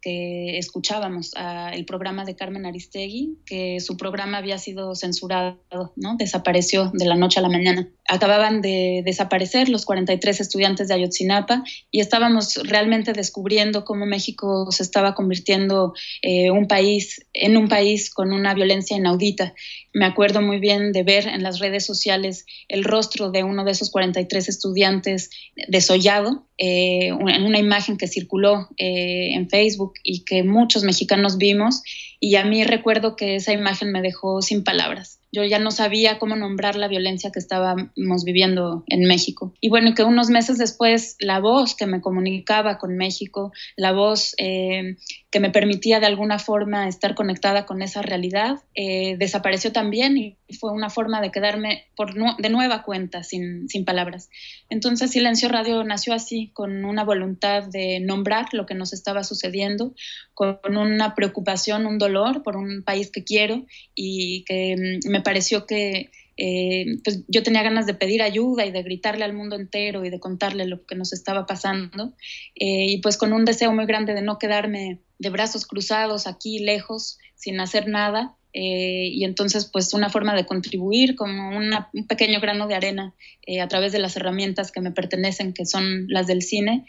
que 0.07 0.57
escuchábamos 0.57 1.33
el 1.73 1.83
programa 1.83 2.23
de 2.23 2.33
Carmen 2.33 2.65
Aristegui, 2.65 3.39
que 3.45 3.81
su 3.81 3.97
programa 3.97 4.37
había 4.37 4.57
sido 4.57 4.95
censurado, 4.95 5.57
¿no? 5.97 6.15
desapareció 6.15 6.91
de 6.93 7.03
la 7.03 7.15
noche 7.15 7.39
a 7.39 7.41
la 7.43 7.49
mañana. 7.49 7.89
Acababan 8.07 8.61
de 8.61 9.01
desaparecer 9.03 9.67
los 9.67 9.83
43 9.83 10.39
estudiantes 10.39 10.87
de 10.87 10.93
Ayotzinapa 10.93 11.65
y 11.91 11.99
estábamos 11.99 12.55
realmente 12.63 13.11
descubriendo 13.11 13.83
cómo 13.83 14.05
México 14.05 14.71
se 14.71 14.83
estaba 14.83 15.13
convirtiendo 15.13 15.93
eh, 16.21 16.51
un 16.51 16.69
país, 16.69 17.25
en 17.33 17.57
un 17.57 17.67
país 17.67 18.09
con 18.09 18.31
una 18.31 18.53
violencia 18.53 18.95
inaudita. 18.95 19.55
Me 19.93 20.05
acuerdo 20.05 20.41
muy 20.41 20.59
bien 20.59 20.93
de 20.93 21.03
ver 21.03 21.27
en 21.27 21.43
las 21.43 21.59
redes 21.59 21.85
sociales 21.85 22.45
el 22.69 22.85
rostro 22.85 23.29
de 23.31 23.43
uno 23.43 23.65
de 23.65 23.71
esos 23.71 23.89
43 23.89 24.47
estudiantes 24.47 25.31
desollado, 25.67 26.45
eh, 26.59 27.07
en 27.07 27.43
una 27.43 27.59
imagen 27.59 27.97
que 27.97 28.07
circuló 28.07 28.67
eh, 28.77 29.33
en 29.33 29.49
Facebook 29.49 29.93
y 30.03 30.23
que 30.23 30.43
muchos 30.43 30.83
mexicanos 30.83 31.37
vimos 31.37 31.81
y 32.19 32.35
a 32.35 32.45
mí 32.45 32.63
recuerdo 32.63 33.15
que 33.15 33.35
esa 33.35 33.53
imagen 33.53 33.91
me 33.91 34.01
dejó 34.01 34.41
sin 34.41 34.63
palabras. 34.63 35.19
Yo 35.37 35.43
ya 35.43 35.59
no 35.59 35.69
sabía 35.69 36.17
cómo 36.17 36.35
nombrar 36.35 36.75
la 36.75 36.87
violencia 36.87 37.31
que 37.31 37.37
estábamos 37.37 38.23
viviendo 38.25 38.83
en 38.87 39.07
México. 39.07 39.53
Y 39.61 39.69
bueno, 39.69 39.93
que 39.93 40.03
unos 40.03 40.31
meses 40.31 40.57
después 40.57 41.15
la 41.19 41.39
voz 41.39 41.75
que 41.75 41.85
me 41.85 42.01
comunicaba 42.01 42.79
con 42.79 42.97
México, 42.97 43.51
la 43.75 43.91
voz 43.91 44.33
eh, 44.39 44.95
que 45.29 45.39
me 45.39 45.51
permitía 45.51 45.99
de 45.99 46.07
alguna 46.07 46.39
forma 46.39 46.87
estar 46.87 47.13
conectada 47.13 47.67
con 47.67 47.83
esa 47.83 48.01
realidad, 48.01 48.63
eh, 48.73 49.15
desapareció 49.19 49.71
también 49.71 50.17
y 50.17 50.37
fue 50.59 50.71
una 50.71 50.89
forma 50.89 51.21
de 51.21 51.31
quedarme 51.31 51.85
por 51.95 52.15
de 52.15 52.49
nueva 52.49 52.81
cuenta 52.81 53.21
sin, 53.21 53.69
sin 53.69 53.85
palabras. 53.85 54.31
Entonces 54.71 55.11
Silencio 55.11 55.49
Radio 55.49 55.83
nació 55.83 56.15
así, 56.15 56.49
con 56.53 56.83
una 56.83 57.03
voluntad 57.03 57.63
de 57.63 57.99
nombrar 57.99 58.47
lo 58.53 58.65
que 58.65 58.73
nos 58.73 58.91
estaba 58.91 59.23
sucediendo, 59.23 59.93
con 60.33 60.77
una 60.77 61.13
preocupación, 61.13 61.85
un 61.85 61.97
dolor 61.97 62.41
por 62.41 62.57
un 62.57 62.83
país 62.83 63.11
que 63.11 63.23
quiero 63.23 63.65
y 63.93 64.43
que 64.45 64.99
mm, 65.05 65.09
me 65.11 65.21
pareció 65.27 65.65
que 65.65 66.09
eh, 66.37 66.85
pues 67.03 67.25
yo 67.27 67.43
tenía 67.43 67.61
ganas 67.61 67.85
de 67.85 67.93
pedir 67.93 68.21
ayuda 68.21 68.65
y 68.65 68.71
de 68.71 68.81
gritarle 68.81 69.25
al 69.25 69.33
mundo 69.33 69.57
entero 69.57 70.05
y 70.05 70.09
de 70.09 70.21
contarle 70.21 70.65
lo 70.65 70.85
que 70.85 70.95
nos 70.95 71.11
estaba 71.11 71.45
pasando 71.45 72.13
eh, 72.55 72.85
y 72.87 73.01
pues 73.01 73.17
con 73.17 73.33
un 73.33 73.43
deseo 73.43 73.73
muy 73.73 73.85
grande 73.85 74.13
de 74.13 74.21
no 74.21 74.39
quedarme 74.39 75.01
de 75.19 75.29
brazos 75.29 75.65
cruzados 75.65 76.27
aquí 76.27 76.59
lejos 76.59 77.17
sin 77.35 77.59
hacer 77.59 77.89
nada 77.89 78.37
eh, 78.53 79.09
y 79.11 79.25
entonces 79.25 79.65
pues 79.65 79.93
una 79.93 80.09
forma 80.09 80.33
de 80.33 80.45
contribuir 80.45 81.17
como 81.17 81.57
un 81.57 81.71
pequeño 82.07 82.39
grano 82.39 82.69
de 82.69 82.75
arena 82.75 83.13
a 83.61 83.67
través 83.67 83.91
de 83.91 83.99
las 83.99 84.15
herramientas 84.15 84.71
que 84.71 84.79
me 84.79 84.91
pertenecen 84.91 85.51
que 85.51 85.65
son 85.65 86.07
las 86.07 86.25
del 86.25 86.41
cine 86.41 86.85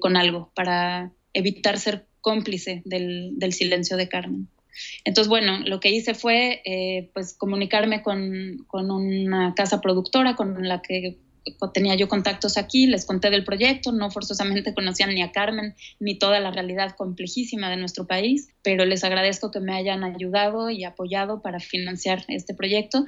con 0.00 0.16
algo 0.16 0.50
para 0.54 1.12
evitar 1.34 1.78
ser 1.78 2.06
cómplice 2.22 2.80
del, 2.86 3.32
del 3.38 3.52
silencio 3.52 3.98
de 3.98 4.08
Carmen. 4.08 4.48
Entonces, 5.04 5.28
bueno, 5.28 5.60
lo 5.64 5.80
que 5.80 5.90
hice 5.90 6.14
fue 6.14 6.62
eh, 6.64 7.10
pues 7.14 7.34
comunicarme 7.34 8.02
con, 8.02 8.64
con, 8.66 8.90
una 8.90 9.54
casa 9.54 9.80
productora 9.80 10.36
con 10.36 10.66
la 10.66 10.82
que 10.82 11.18
tenía 11.72 11.94
yo 11.94 12.08
contactos 12.08 12.56
aquí, 12.56 12.86
les 12.86 13.06
conté 13.06 13.30
del 13.30 13.44
proyecto, 13.44 13.92
no 13.92 14.10
forzosamente 14.10 14.74
conocían 14.74 15.14
ni 15.14 15.22
a 15.22 15.32
Carmen 15.32 15.74
ni 16.00 16.18
toda 16.18 16.40
la 16.40 16.50
realidad 16.50 16.94
complejísima 16.96 17.70
de 17.70 17.76
nuestro 17.76 18.06
país, 18.06 18.48
pero 18.62 18.84
les 18.84 19.04
agradezco 19.04 19.50
que 19.50 19.60
me 19.60 19.74
hayan 19.74 20.04
ayudado 20.04 20.70
y 20.70 20.84
apoyado 20.84 21.42
para 21.42 21.60
financiar 21.60 22.24
este 22.28 22.54
proyecto. 22.54 23.06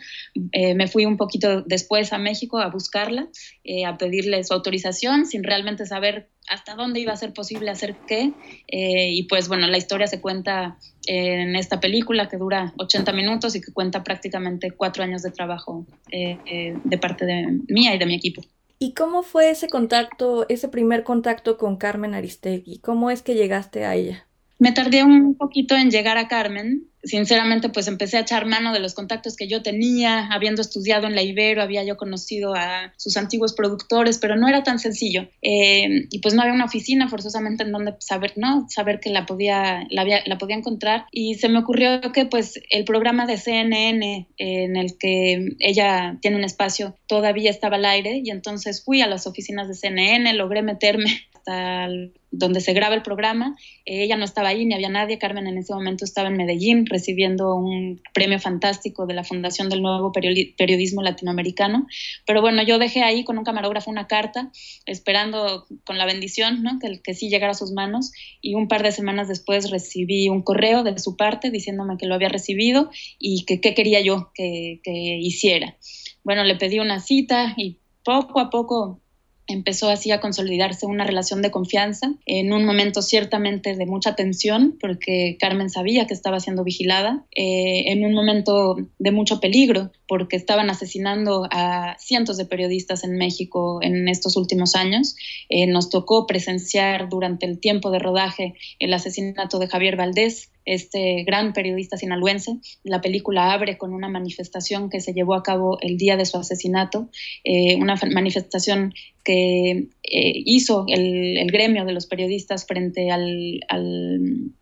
Eh, 0.52 0.74
me 0.74 0.86
fui 0.86 1.04
un 1.04 1.16
poquito 1.16 1.62
después 1.62 2.12
a 2.12 2.18
México 2.18 2.58
a 2.58 2.68
buscarla, 2.68 3.28
eh, 3.64 3.84
a 3.84 3.96
pedirle 3.98 4.42
su 4.44 4.54
autorización 4.54 5.26
sin 5.26 5.42
realmente 5.42 5.86
saber 5.86 6.28
hasta 6.50 6.74
dónde 6.74 7.00
iba 7.00 7.12
a 7.12 7.16
ser 7.16 7.32
posible 7.32 7.70
hacer 7.70 7.96
qué. 8.06 8.32
Eh, 8.66 9.10
y 9.12 9.24
pues 9.24 9.48
bueno, 9.48 9.66
la 9.66 9.78
historia 9.78 10.06
se 10.06 10.20
cuenta 10.20 10.78
en 11.06 11.56
esta 11.56 11.80
película 11.80 12.28
que 12.28 12.36
dura 12.36 12.74
80 12.78 13.12
minutos 13.12 13.56
y 13.56 13.60
que 13.60 13.72
cuenta 13.72 14.04
prácticamente 14.04 14.70
cuatro 14.70 15.04
años 15.04 15.22
de 15.22 15.30
trabajo 15.30 15.86
de 16.10 16.98
parte 17.00 17.24
de 17.24 17.60
mía 17.68 17.94
y 17.94 17.98
de 17.98 18.06
mi 18.06 18.14
equipo. 18.14 18.42
¿Y 18.78 18.94
cómo 18.94 19.24
fue 19.24 19.50
ese 19.50 19.68
contacto, 19.68 20.46
ese 20.48 20.68
primer 20.68 21.02
contacto 21.02 21.58
con 21.58 21.76
Carmen 21.76 22.14
Aristegui? 22.14 22.78
¿Cómo 22.78 23.10
es 23.10 23.22
que 23.22 23.34
llegaste 23.34 23.84
a 23.84 23.96
ella? 23.96 24.27
Me 24.58 24.72
tardé 24.72 25.04
un 25.04 25.36
poquito 25.36 25.76
en 25.76 25.90
llegar 25.90 26.18
a 26.18 26.26
Carmen. 26.26 26.88
Sinceramente, 27.04 27.68
pues 27.68 27.86
empecé 27.86 28.16
a 28.16 28.22
echar 28.22 28.44
mano 28.44 28.72
de 28.72 28.80
los 28.80 28.92
contactos 28.92 29.36
que 29.36 29.46
yo 29.46 29.62
tenía, 29.62 30.26
habiendo 30.32 30.60
estudiado 30.60 31.06
en 31.06 31.14
la 31.14 31.22
Ibero, 31.22 31.62
había 31.62 31.84
yo 31.84 31.96
conocido 31.96 32.56
a 32.56 32.92
sus 32.96 33.16
antiguos 33.16 33.54
productores, 33.54 34.18
pero 34.18 34.34
no 34.34 34.48
era 34.48 34.64
tan 34.64 34.80
sencillo. 34.80 35.28
Eh, 35.40 36.08
y 36.10 36.18
pues 36.18 36.34
no 36.34 36.42
había 36.42 36.54
una 36.54 36.64
oficina 36.64 37.08
forzosamente 37.08 37.62
en 37.62 37.70
donde 37.70 37.94
saber, 38.00 38.32
¿no? 38.34 38.66
Saber 38.68 38.98
que 38.98 39.10
la 39.10 39.26
podía, 39.26 39.86
la, 39.90 40.04
la 40.26 40.38
podía 40.38 40.56
encontrar. 40.56 41.06
Y 41.12 41.36
se 41.36 41.48
me 41.48 41.60
ocurrió 41.60 42.00
que 42.12 42.26
pues 42.26 42.60
el 42.68 42.84
programa 42.84 43.26
de 43.26 43.36
CNN 43.36 44.26
en 44.38 44.76
el 44.76 44.98
que 44.98 45.56
ella 45.60 46.18
tiene 46.20 46.36
un 46.36 46.44
espacio 46.44 46.96
todavía 47.06 47.50
estaba 47.50 47.76
al 47.76 47.84
aire 47.84 48.20
y 48.24 48.30
entonces 48.30 48.84
fui 48.84 49.02
a 49.02 49.06
las 49.06 49.28
oficinas 49.28 49.68
de 49.68 49.74
CNN, 49.74 50.32
logré 50.34 50.62
meterme 50.62 51.27
hasta 51.38 51.88
donde 52.30 52.60
se 52.60 52.72
graba 52.74 52.94
el 52.94 53.02
programa. 53.02 53.56
Eh, 53.86 54.02
ella 54.02 54.16
no 54.16 54.24
estaba 54.24 54.48
ahí, 54.48 54.66
ni 54.66 54.74
había 54.74 54.90
nadie. 54.90 55.18
Carmen 55.18 55.46
en 55.46 55.58
ese 55.58 55.72
momento 55.72 56.04
estaba 56.04 56.28
en 56.28 56.36
Medellín 56.36 56.86
recibiendo 56.86 57.54
un 57.54 58.02
premio 58.12 58.38
fantástico 58.38 59.06
de 59.06 59.14
la 59.14 59.24
Fundación 59.24 59.68
del 59.68 59.82
Nuevo 59.82 60.12
Periodismo 60.12 61.02
Latinoamericano. 61.02 61.86
Pero 62.26 62.42
bueno, 62.42 62.62
yo 62.62 62.78
dejé 62.78 63.02
ahí 63.02 63.24
con 63.24 63.38
un 63.38 63.44
camarógrafo 63.44 63.90
una 63.90 64.06
carta, 64.06 64.50
esperando 64.84 65.66
con 65.84 65.96
la 65.96 66.06
bendición 66.06 66.62
¿no? 66.62 66.78
que, 66.78 67.00
que 67.00 67.14
sí 67.14 67.30
llegara 67.30 67.52
a 67.52 67.54
sus 67.54 67.72
manos. 67.72 68.12
Y 68.42 68.54
un 68.54 68.68
par 68.68 68.82
de 68.82 68.92
semanas 68.92 69.28
después 69.28 69.70
recibí 69.70 70.28
un 70.28 70.42
correo 70.42 70.82
de 70.82 70.98
su 70.98 71.16
parte 71.16 71.50
diciéndome 71.50 71.96
que 71.96 72.06
lo 72.06 72.14
había 72.14 72.28
recibido 72.28 72.90
y 73.18 73.44
que 73.46 73.60
qué 73.60 73.74
quería 73.74 74.00
yo 74.00 74.30
que, 74.34 74.80
que 74.82 74.92
hiciera. 74.92 75.76
Bueno, 76.24 76.44
le 76.44 76.56
pedí 76.56 76.78
una 76.78 77.00
cita 77.00 77.54
y 77.56 77.78
poco 78.04 78.40
a 78.40 78.50
poco 78.50 79.00
empezó 79.48 79.88
así 79.88 80.12
a 80.12 80.20
consolidarse 80.20 80.86
una 80.86 81.04
relación 81.04 81.42
de 81.42 81.50
confianza, 81.50 82.12
en 82.26 82.52
un 82.52 82.64
momento 82.64 83.02
ciertamente 83.02 83.74
de 83.74 83.86
mucha 83.86 84.14
tensión, 84.14 84.76
porque 84.80 85.36
Carmen 85.40 85.70
sabía 85.70 86.06
que 86.06 86.14
estaba 86.14 86.38
siendo 86.38 86.64
vigilada, 86.64 87.24
eh, 87.34 87.84
en 87.86 88.04
un 88.04 88.12
momento 88.12 88.76
de 88.98 89.10
mucho 89.10 89.40
peligro, 89.40 89.90
porque 90.08 90.36
estaban 90.36 90.70
asesinando 90.70 91.46
a 91.50 91.96
cientos 91.98 92.38
de 92.38 92.46
periodistas 92.46 93.04
en 93.04 93.16
México 93.16 93.80
en 93.82 94.08
estos 94.08 94.36
últimos 94.36 94.74
años. 94.74 95.14
Eh, 95.50 95.66
nos 95.66 95.90
tocó 95.90 96.26
presenciar 96.26 97.08
durante 97.10 97.46
el 97.46 97.60
tiempo 97.60 97.90
de 97.90 97.98
rodaje 97.98 98.54
el 98.78 98.92
asesinato 98.94 99.58
de 99.58 99.68
Javier 99.68 99.96
Valdés, 99.96 100.50
este 100.64 101.24
gran 101.24 101.52
periodista 101.52 101.96
sinaloense. 101.96 102.58
La 102.84 103.00
película 103.00 103.52
abre 103.52 103.76
con 103.76 103.92
una 103.92 104.08
manifestación 104.08 104.90
que 104.90 105.00
se 105.00 105.12
llevó 105.12 105.34
a 105.34 105.42
cabo 105.42 105.78
el 105.80 105.98
día 105.98 106.16
de 106.16 106.26
su 106.26 106.38
asesinato, 106.38 107.08
eh, 107.44 107.76
una 107.76 107.96
manifestación 108.10 108.94
que 109.24 109.70
eh, 109.70 110.32
hizo 110.46 110.86
el, 110.88 111.50
gremio 111.50 111.84
de 111.84 111.92
los 111.92 112.06
periodistas 112.06 112.66
frente 112.66 113.10
al, 113.10 113.60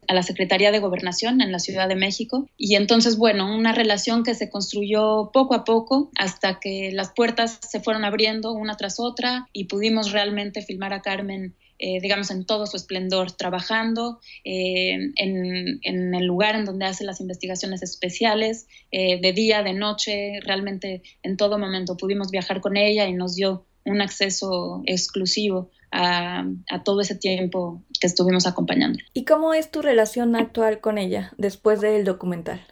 a 0.08 0.14
la 0.14 0.22
Secretaría 0.22 0.70
de 0.70 0.78
Gobernación 0.78 1.40
en 1.40 1.52
la 1.52 1.58
Ciudad 1.58 1.88
de 1.88 1.96
México. 1.96 2.48
Y 2.56 2.76
entonces, 2.76 3.16
bueno, 3.16 3.54
una 3.54 3.72
relación 3.72 4.22
que 4.22 4.34
se 4.34 4.50
construyó 4.50 5.30
poco 5.32 5.54
a 5.54 5.64
poco 5.64 6.10
hasta 6.16 6.60
que 6.60 6.90
las 6.92 7.12
puertas 7.12 7.58
se 7.68 7.80
fueron 7.80 8.04
abriendo 8.04 8.52
una 8.52 8.76
tras 8.76 9.00
otra 9.00 9.48
y 9.52 9.64
pudimos 9.64 10.12
realmente 10.12 10.62
filmar 10.62 10.92
a 10.92 11.02
Carmen 11.02 11.54
eh, 11.78 12.00
digamos, 12.00 12.30
en 12.30 12.46
todo 12.46 12.66
su 12.66 12.76
esplendor, 12.76 13.32
trabajando 13.32 14.20
eh, 14.44 15.12
en, 15.16 16.14
el 16.14 16.24
lugar 16.24 16.56
en 16.56 16.64
donde 16.64 16.86
hace 16.86 17.04
las 17.04 17.20
investigaciones 17.20 17.82
especiales, 17.82 18.66
eh, 18.90 19.20
de 19.20 19.32
día, 19.34 19.62
de 19.62 19.74
noche, 19.74 20.40
realmente 20.40 21.02
en 21.22 21.36
todo 21.36 21.58
momento 21.58 21.98
pudimos 21.98 22.30
viajar 22.30 22.62
con 22.62 22.78
ella 22.78 23.06
y 23.06 23.12
nos 23.12 23.34
dio 23.34 23.66
un 23.84 24.00
acceso 24.00 24.82
exclusivo 24.86 25.70
a, 25.90 26.46
a, 26.70 26.82
todo 26.82 27.02
ese 27.02 27.14
tiempo 27.14 27.82
que 27.98 28.06
estuvimos 28.06 28.46
acompañando. 28.46 28.98
¿Y 29.12 29.24
cómo 29.24 29.54
es 29.54 29.70
tu 29.70 29.82
relación 29.82 30.36
actual 30.36 30.80
con 30.80 30.98
ella 30.98 31.32
después 31.36 31.80
del 31.80 32.04
documental? 32.04 32.66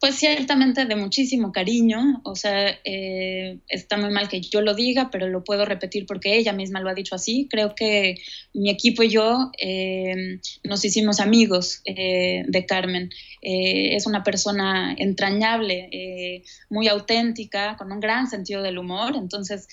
Pues 0.00 0.16
ciertamente 0.16 0.84
de 0.84 0.96
muchísimo 0.96 1.52
cariño, 1.52 2.22
o 2.24 2.34
sea, 2.34 2.76
eh, 2.84 3.58
está 3.68 3.96
muy 3.96 4.10
mal 4.10 4.28
que 4.28 4.40
yo 4.40 4.60
lo 4.60 4.74
diga, 4.74 5.10
pero 5.12 5.28
lo 5.28 5.44
puedo 5.44 5.64
repetir 5.64 6.06
porque 6.06 6.36
ella 6.36 6.52
misma 6.52 6.80
lo 6.80 6.90
ha 6.90 6.94
dicho 6.94 7.14
así. 7.14 7.46
Creo 7.48 7.76
que 7.76 8.16
mi 8.52 8.68
equipo 8.68 9.04
y 9.04 9.10
yo 9.10 9.52
eh, 9.60 10.40
nos 10.64 10.84
hicimos 10.84 11.20
amigos 11.20 11.82
eh, 11.84 12.42
de 12.48 12.66
Carmen. 12.66 13.10
es 13.42 14.06
una 14.06 14.24
persona 14.24 14.94
entrañable, 14.98 16.42
muy 16.68 16.88
auténtica, 16.88 17.76
con 17.76 17.92
un 17.92 18.00
gran 18.00 18.28
sentido 18.28 18.62
del 18.62 18.78
humor. 18.78 19.14
Entonces, 19.16 19.68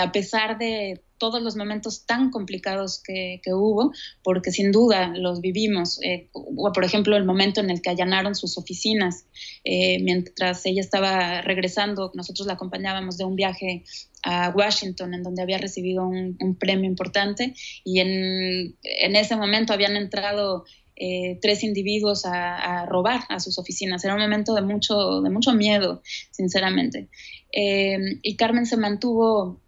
a 0.00 0.10
pesar 0.10 0.58
de 0.58 1.00
todos 1.18 1.42
los 1.42 1.56
momentos 1.56 2.06
tan 2.06 2.30
complicados 2.30 3.02
que, 3.02 3.40
hubo, 3.52 3.92
porque 4.22 4.50
sin 4.50 4.72
duda 4.72 5.12
los 5.16 5.40
vivimos. 5.40 6.00
Eh, 6.02 6.28
por 6.32 6.84
ejemplo, 6.84 7.16
el 7.16 7.24
momento 7.24 7.60
en 7.60 7.70
el 7.70 7.82
que 7.82 7.90
allanaron 7.90 8.34
sus 8.34 8.56
oficinas, 8.56 9.24
eh, 9.64 9.98
mientras 10.02 10.64
ella 10.66 10.80
estaba 10.80 11.42
regresando, 11.42 12.10
nosotros 12.14 12.46
la 12.46 12.54
acompañábamos 12.54 13.18
de 13.18 13.24
un 13.24 13.36
viaje 13.36 13.84
a 14.22 14.50
Washington, 14.50 15.14
en 15.14 15.22
donde 15.22 15.42
había 15.42 15.58
recibido 15.58 16.06
un, 16.06 16.56
premio 16.58 16.88
importante, 16.88 17.54
y 17.84 18.00
en, 18.00 18.76
ese 18.82 19.36
momento 19.36 19.72
habían 19.72 19.96
entrado 19.96 20.64
eh, 20.96 21.38
tres 21.40 21.62
individuos 21.62 22.24
a, 22.24 22.86
robar 22.86 23.22
a 23.28 23.40
sus 23.40 23.58
oficinas. 23.58 24.04
Era 24.04 24.14
un 24.14 24.20
momento 24.20 24.54
de 24.54 24.62
mucho, 24.62 25.20
de 25.20 25.30
mucho 25.30 25.52
miedo, 25.52 26.02
sinceramente. 26.30 27.08
y 27.52 28.36
Carmen 28.36 28.66
se 28.66 28.76
mantuvo 28.76 29.60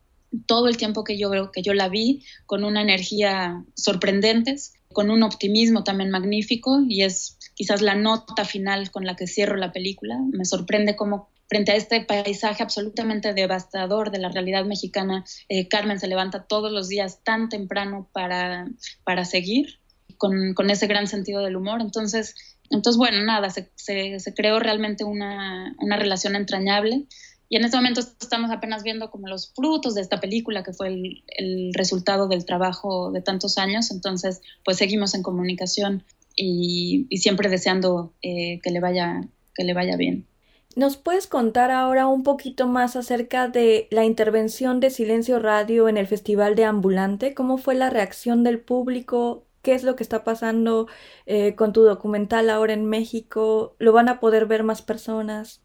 todo 0.47 0.69
el 0.69 0.77
tiempo 0.77 1.05
que 1.05 1.19
yo 1.19 1.31
que 1.53 1.63
yo 1.63 1.75
la 1.75 1.89
vi 1.89 2.25
con 2.47 2.65
una 2.65 2.83
energía 2.83 3.65
sorprendente, 3.75 4.57
con 4.93 5.11
un 5.11 5.23
optimismo 5.23 5.85
también 5.85 6.11
magnífico 6.11 6.81
y 6.89 7.03
es 7.03 7.39
quizás 7.55 7.83
la 7.83 7.95
nota 7.95 8.45
final 8.45 8.91
con 8.91 9.05
la 9.05 9.17
que 9.17 9.27
cierro 9.27 9.57
la 9.57 9.73
película. 9.73 10.19
Me 10.33 10.45
sorprende 10.45 10.97
cómo 10.97 11.29
frente 11.51 11.73
a 11.73 11.77
este 11.77 12.01
paisaje 12.03 12.63
absolutamente 12.63 13.35
devastador 13.35 14.13
de 14.13 14.21
la 14.21 14.29
realidad 14.29 14.65
mexicana, 14.65 15.25
eh, 15.49 15.67
Carmen 15.67 15.99
se 15.99 16.07
levanta 16.07 16.45
todos 16.45 16.71
los 16.71 16.89
días 16.89 17.25
tan 17.25 17.49
temprano 17.49 18.09
para, 18.13 18.69
para 19.03 19.25
seguir 19.25 19.81
con, 20.17 20.55
con, 20.55 20.71
ese 20.71 20.87
gran 20.87 21.09
sentido 21.09 21.43
del 21.43 21.57
humor. 21.57 21.81
Entonces, 21.81 22.37
entonces 22.71 22.97
bueno, 22.97 23.25
nada, 23.25 23.51
se, 23.51 23.69
se, 23.75 24.21
se 24.21 24.33
creó 24.33 24.61
realmente 24.61 25.03
una, 25.03 25.75
una 25.79 25.97
relación 25.97 26.37
entrañable. 26.37 27.07
Y 27.51 27.57
en 27.57 27.65
este 27.65 27.77
momento 27.77 28.01
estamos 28.01 28.53
apenas 28.53 28.85
viendo 28.85 29.11
como 29.11 29.27
los 29.27 29.53
frutos 29.53 29.97
de 29.97 30.03
esta 30.03 30.21
película, 30.21 30.63
que 30.63 30.73
fue 30.73 30.87
el, 30.87 31.73
resultado 31.75 32.29
del 32.29 32.47
trabajo 32.47 33.11
de 33.11 33.23
tantos 33.23 33.59
años. 33.59 33.91
Entonces, 33.91 34.41
pues 34.65 34.77
seguimos 34.77 35.15
en 35.15 35.25
comunicación 35.25 36.05
y, 36.37 37.09
siempre 37.19 37.49
deseando 37.49 38.15
eh, 38.23 38.61
que, 38.63 38.71
le 38.71 38.79
vaya, 38.79 39.23
que 39.53 39.65
le 39.65 39.75
vaya 39.75 39.97
bien. 39.97 40.29
¿Nos 40.77 40.97
puedes 40.97 41.27
contar 41.27 41.73
ahora 41.73 42.07
un 42.07 42.23
poquito 42.23 42.69
más 42.69 42.95
acerca 42.95 43.49
de 43.49 43.89
la 43.91 44.05
intervención 44.05 44.79
de 44.79 44.91
Silencio 44.91 45.41
Radio 45.41 45.89
en 45.89 45.97
el 45.97 46.07
Festival 46.07 46.55
de 46.55 46.67
Ambulante? 46.67 47.35
¿Cómo 47.35 47.59
fue 47.59 47.75
la 47.75 47.91
reacción 47.91 48.45
del 48.45 48.61
público? 48.61 49.45
¿Qué 49.63 49.75
es 49.75 49.83
lo 49.83 49.97
que 49.97 50.05
está 50.05 50.23
pasando 50.23 50.87
eh, 51.27 51.57
con 51.57 51.73
tu 51.73 51.83
documental 51.83 52.49
ahora 52.49 52.75
en 52.75 52.85
México? 52.85 53.75
¿Lo 53.81 53.93
van 53.93 54.09
a 54.09 54.21
poder 54.21 54.47
ver 54.47 54.63
más 54.63 54.83
personas? 54.83 55.61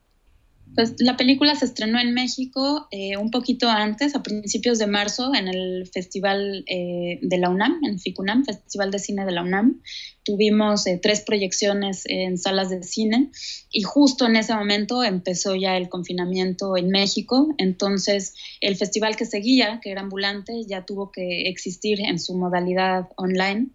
Pues 0.73 0.95
la 0.99 1.15
película 1.15 1.55
se 1.55 1.65
estrenó 1.65 1.99
en 1.99 2.13
México 2.13 2.87
eh, 2.91 3.17
un 3.17 3.31
poquito 3.31 3.69
antes, 3.69 4.15
a 4.15 4.23
principios 4.23 4.79
de 4.79 4.87
marzo, 4.87 5.33
en 5.33 5.47
el 5.47 5.87
Festival 5.87 6.65
eh, 6.67 7.19
de 7.21 7.37
la 7.37 7.49
UNAM, 7.49 7.79
en 7.83 7.99
FICUNAM, 7.99 8.43
Festival 8.43 8.91
de 8.91 8.99
Cine 8.99 9.25
de 9.25 9.31
la 9.31 9.43
UNAM. 9.43 9.81
Tuvimos 10.25 10.85
eh, 10.87 10.99
tres 11.01 11.21
proyecciones 11.21 12.03
en 12.05 12.37
salas 12.37 12.69
de 12.69 12.83
cine 12.83 13.31
y 13.71 13.83
justo 13.83 14.25
en 14.25 14.35
ese 14.35 14.53
momento 14.53 15.03
empezó 15.03 15.55
ya 15.55 15.77
el 15.77 15.87
confinamiento 15.87 16.75
en 16.75 16.89
México. 16.89 17.53
Entonces 17.57 18.33
el 18.59 18.75
festival 18.75 19.15
que 19.15 19.25
seguía, 19.25 19.79
que 19.81 19.91
era 19.91 20.01
ambulante, 20.01 20.65
ya 20.67 20.83
tuvo 20.83 21.11
que 21.11 21.47
existir 21.47 22.01
en 22.01 22.19
su 22.19 22.35
modalidad 22.35 23.07
online. 23.15 23.67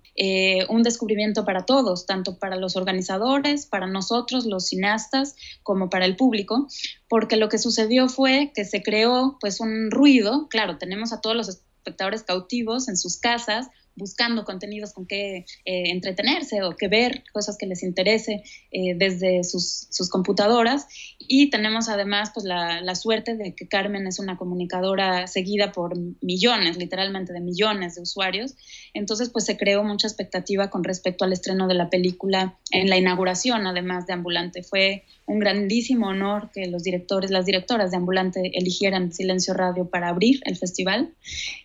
un 0.69 0.83
descubrimiento 0.83 1.47
para 1.47 1.65
todos, 1.65 2.05
tanto 2.05 2.39
para 2.39 2.57
los 2.57 2.77
organizadores, 2.77 3.65
para 3.65 3.87
nosotros, 3.87 4.45
los 4.45 4.67
cineastas, 4.67 5.37
como 5.63 5.89
para 5.89 6.05
el 6.05 6.17
público 6.17 6.67
porque 7.11 7.37
lo 7.37 7.49
que 7.49 7.59
sucedió 7.59 8.09
fue 8.09 8.53
que 8.55 8.65
se 8.65 8.83
creó 8.83 9.37
pues 9.41 9.61
un 9.61 9.91
ruido, 9.91 10.49
claro, 10.49 10.79
tenemos 10.79 11.13
a 11.13 11.21
todos 11.21 11.35
los 11.35 11.49
espectadores 11.49 12.23
cautivos 12.23 12.89
en 12.89 12.97
sus 12.97 13.19
casas, 13.19 13.67
buscando 13.97 14.45
contenidos 14.45 14.93
con 14.93 15.07
que 15.07 15.45
eh, 15.65 15.91
entretenerse 15.91 16.63
o 16.63 16.77
que 16.77 16.89
ver 16.89 17.25
cosas 17.33 17.57
que 17.59 17.67
les 17.67 17.83
interese 17.83 18.43
eh, 18.71 18.95
desde 18.97 19.45
sus, 19.45 19.89
computadoras. 20.11 20.87
Y 21.19 21.51
tenemos 21.51 21.89
además 21.89 22.31
pues, 22.33 22.47
la, 22.47 22.81
la, 22.81 22.95
suerte 22.95 23.37
de 23.37 23.55
que 23.55 23.69
Carmen 23.69 24.07
es 24.07 24.19
una 24.19 24.37
comunicadora 24.37 25.27
seguida 25.27 25.73
por 25.73 25.97
millones, 26.21 26.77
literalmente 26.79 27.33
de 27.33 27.41
millones 27.41 27.95
de 27.95 28.03
usuarios. 28.03 28.55
Entonces 28.95 29.31
pues 29.31 29.45
se 29.45 29.57
creó 29.57 29.85
mucha 29.85 30.09
expectativa 30.09 30.71
con 30.71 30.85
respecto 30.85 31.25
al 31.25 31.33
estreno 31.33 31.69
de 31.69 31.75
la 31.75 31.91
película 31.91 32.59
en 32.71 32.89
la 32.89 32.97
inauguración, 32.97 33.67
además 33.67 34.07
de 34.07 34.15
Ambulante. 34.15 34.63
Fue 34.63 35.05
un 35.27 35.39
grandísimo 35.39 36.09
honor 36.09 36.51
que 36.53 36.67
los 36.67 36.83
directores, 36.83 37.31
las 37.31 37.47
directoras 37.47 37.91
de 37.91 37.97
Ambulante 37.99 38.51
eligieran 38.55 39.13
Silencio 39.13 39.55
Radio 39.55 39.89
para 39.89 40.09
abrir 40.09 40.41
el 40.45 40.57
festival. 40.57 41.15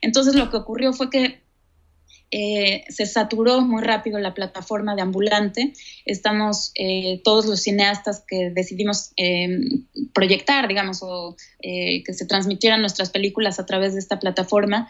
Entonces 0.02 0.36
lo 0.36 0.50
que 0.52 0.58
ocurrió 0.58 0.94
fue 0.94 1.10
que 1.10 1.45
eh, 2.38 2.84
se 2.90 3.06
saturó 3.06 3.62
muy 3.62 3.82
rápido 3.82 4.20
la 4.20 4.34
plataforma 4.34 4.94
de 4.94 5.02
ambulante. 5.02 5.72
Estamos 6.04 6.74
eh, 6.76 7.22
todos 7.24 7.46
los 7.46 7.62
cineastas 7.62 8.26
que 8.28 8.50
decidimos 8.50 9.12
eh, 9.16 9.58
proyectar, 10.14 10.68
digamos, 10.68 11.00
o 11.02 11.38
que 11.62 12.14
se 12.14 12.28
transmitieran 12.28 12.82
nuestras 12.82 13.10
películas 13.10 13.58
a 13.58 13.66
través 13.66 13.94
de 13.94 14.00
esta 14.00 14.20
plataforma, 14.20 14.88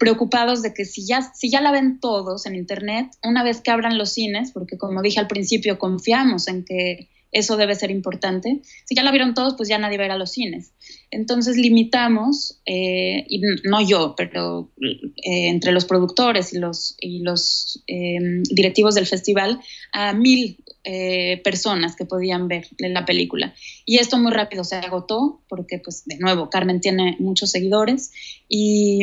preocupados 0.00 0.60
de 0.60 0.74
que 0.74 0.84
si 0.84 1.06
ya, 1.06 1.22
si 1.32 1.48
ya 1.48 1.60
la 1.60 1.70
ven 1.70 2.00
todos 2.00 2.44
en 2.46 2.56
Internet, 2.56 3.06
una 3.22 3.44
vez 3.44 3.60
que 3.60 3.70
abran 3.70 3.98
los 3.98 4.12
cines, 4.12 4.50
porque 4.50 4.76
como 4.78 5.00
dije 5.00 5.20
al 5.20 5.28
principio, 5.28 5.78
confiamos 5.78 6.48
en 6.48 6.64
que 6.64 7.08
eso 7.32 7.56
debe 7.56 7.74
ser 7.74 7.90
importante. 7.90 8.60
Si 8.84 8.94
ya 8.94 9.02
la 9.02 9.10
vieron 9.10 9.34
todos, 9.34 9.54
pues 9.56 9.68
ya 9.68 9.78
nadie 9.78 9.98
a 10.02 10.18
los 10.18 10.32
cines. 10.32 10.72
Entonces 11.10 11.56
limitamos, 11.56 12.60
eh, 12.66 13.24
y 13.28 13.40
no 13.64 13.80
yo, 13.80 14.14
pero 14.16 14.70
eh, 14.80 15.48
entre 15.48 15.72
los 15.72 15.86
productores 15.86 16.52
y 16.52 16.58
los, 16.58 16.94
y 17.00 17.20
los 17.20 17.82
em, 17.86 18.42
directivos 18.44 18.94
del 18.94 19.06
festival, 19.06 19.60
a 19.92 20.12
mil 20.12 20.58
eh, 20.84 21.40
personas 21.42 21.96
que 21.96 22.04
podían 22.04 22.48
ver 22.48 22.68
la 22.78 23.06
película. 23.06 23.54
Y 23.86 23.98
esto 23.98 24.18
muy 24.18 24.32
rápido 24.32 24.62
se 24.62 24.76
agotó, 24.76 25.40
porque 25.48 25.78
pues 25.78 26.04
de 26.04 26.18
nuevo, 26.18 26.50
Carmen 26.50 26.80
tiene 26.80 27.16
muchos 27.18 27.50
seguidores. 27.50 28.12
Y, 28.48 29.00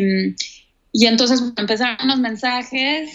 y 0.91 1.07
entonces 1.07 1.41
empezaron 1.57 2.07
los 2.07 2.19
mensajes 2.19 3.09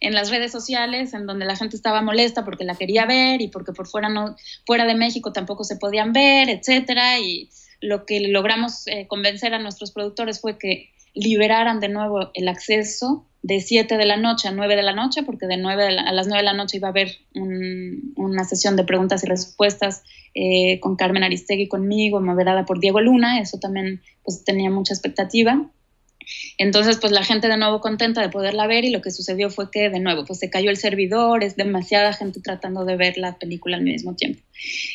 en 0.00 0.14
las 0.14 0.30
redes 0.30 0.52
sociales 0.52 1.14
en 1.14 1.26
donde 1.26 1.46
la 1.46 1.56
gente 1.56 1.76
estaba 1.76 2.02
molesta 2.02 2.44
porque 2.44 2.64
la 2.64 2.74
quería 2.74 3.06
ver 3.06 3.40
y 3.40 3.48
porque 3.48 3.72
por 3.72 3.86
fuera 3.86 4.08
no 4.08 4.36
fuera 4.66 4.84
de 4.84 4.94
México 4.94 5.32
tampoco 5.32 5.64
se 5.64 5.76
podían 5.76 6.12
ver, 6.12 6.48
etcétera 6.48 7.18
y 7.18 7.50
lo 7.80 8.04
que 8.04 8.20
logramos 8.20 8.86
eh, 8.86 9.06
convencer 9.06 9.54
a 9.54 9.58
nuestros 9.58 9.92
productores 9.92 10.40
fue 10.40 10.58
que 10.58 10.90
liberaran 11.14 11.80
de 11.80 11.88
nuevo 11.88 12.30
el 12.34 12.48
acceso 12.48 13.26
de 13.42 13.60
7 13.60 13.96
de 13.96 14.04
la 14.04 14.16
noche 14.16 14.48
a 14.48 14.52
9 14.52 14.76
de 14.76 14.82
la 14.82 14.92
noche, 14.92 15.22
porque 15.22 15.46
de 15.46 15.56
9 15.56 15.98
a 15.98 16.12
las 16.12 16.26
9 16.26 16.40
de 16.40 16.44
la 16.44 16.52
noche 16.52 16.76
iba 16.76 16.88
a 16.88 16.90
haber 16.90 17.16
una 17.34 18.44
sesión 18.44 18.76
de 18.76 18.84
preguntas 18.84 19.24
y 19.24 19.26
respuestas 19.26 20.02
eh, 20.34 20.78
con 20.80 20.96
Carmen 20.96 21.22
Aristegui 21.22 21.66
conmigo, 21.66 22.20
moderada 22.20 22.66
por 22.66 22.80
Diego 22.80 23.00
Luna, 23.00 23.40
eso 23.40 23.58
también 23.58 24.02
pues 24.24 24.44
tenía 24.44 24.70
mucha 24.70 24.92
expectativa. 24.92 25.70
Entonces, 26.58 26.98
pues 27.00 27.12
la 27.12 27.24
gente 27.24 27.48
de 27.48 27.56
nuevo 27.56 27.80
contenta 27.80 28.20
de 28.20 28.28
poderla 28.28 28.66
ver 28.66 28.84
y 28.84 28.90
lo 28.90 29.00
que 29.00 29.10
sucedió 29.10 29.50
fue 29.50 29.70
que 29.70 29.88
de 29.88 30.00
nuevo, 30.00 30.24
pues 30.24 30.38
se 30.38 30.50
cayó 30.50 30.70
el 30.70 30.76
servidor, 30.76 31.42
es 31.42 31.56
demasiada 31.56 32.12
gente 32.12 32.40
tratando 32.40 32.84
de 32.84 32.96
ver 32.96 33.16
la 33.16 33.38
película 33.38 33.76
al 33.76 33.82
mismo 33.82 34.14
tiempo. 34.14 34.42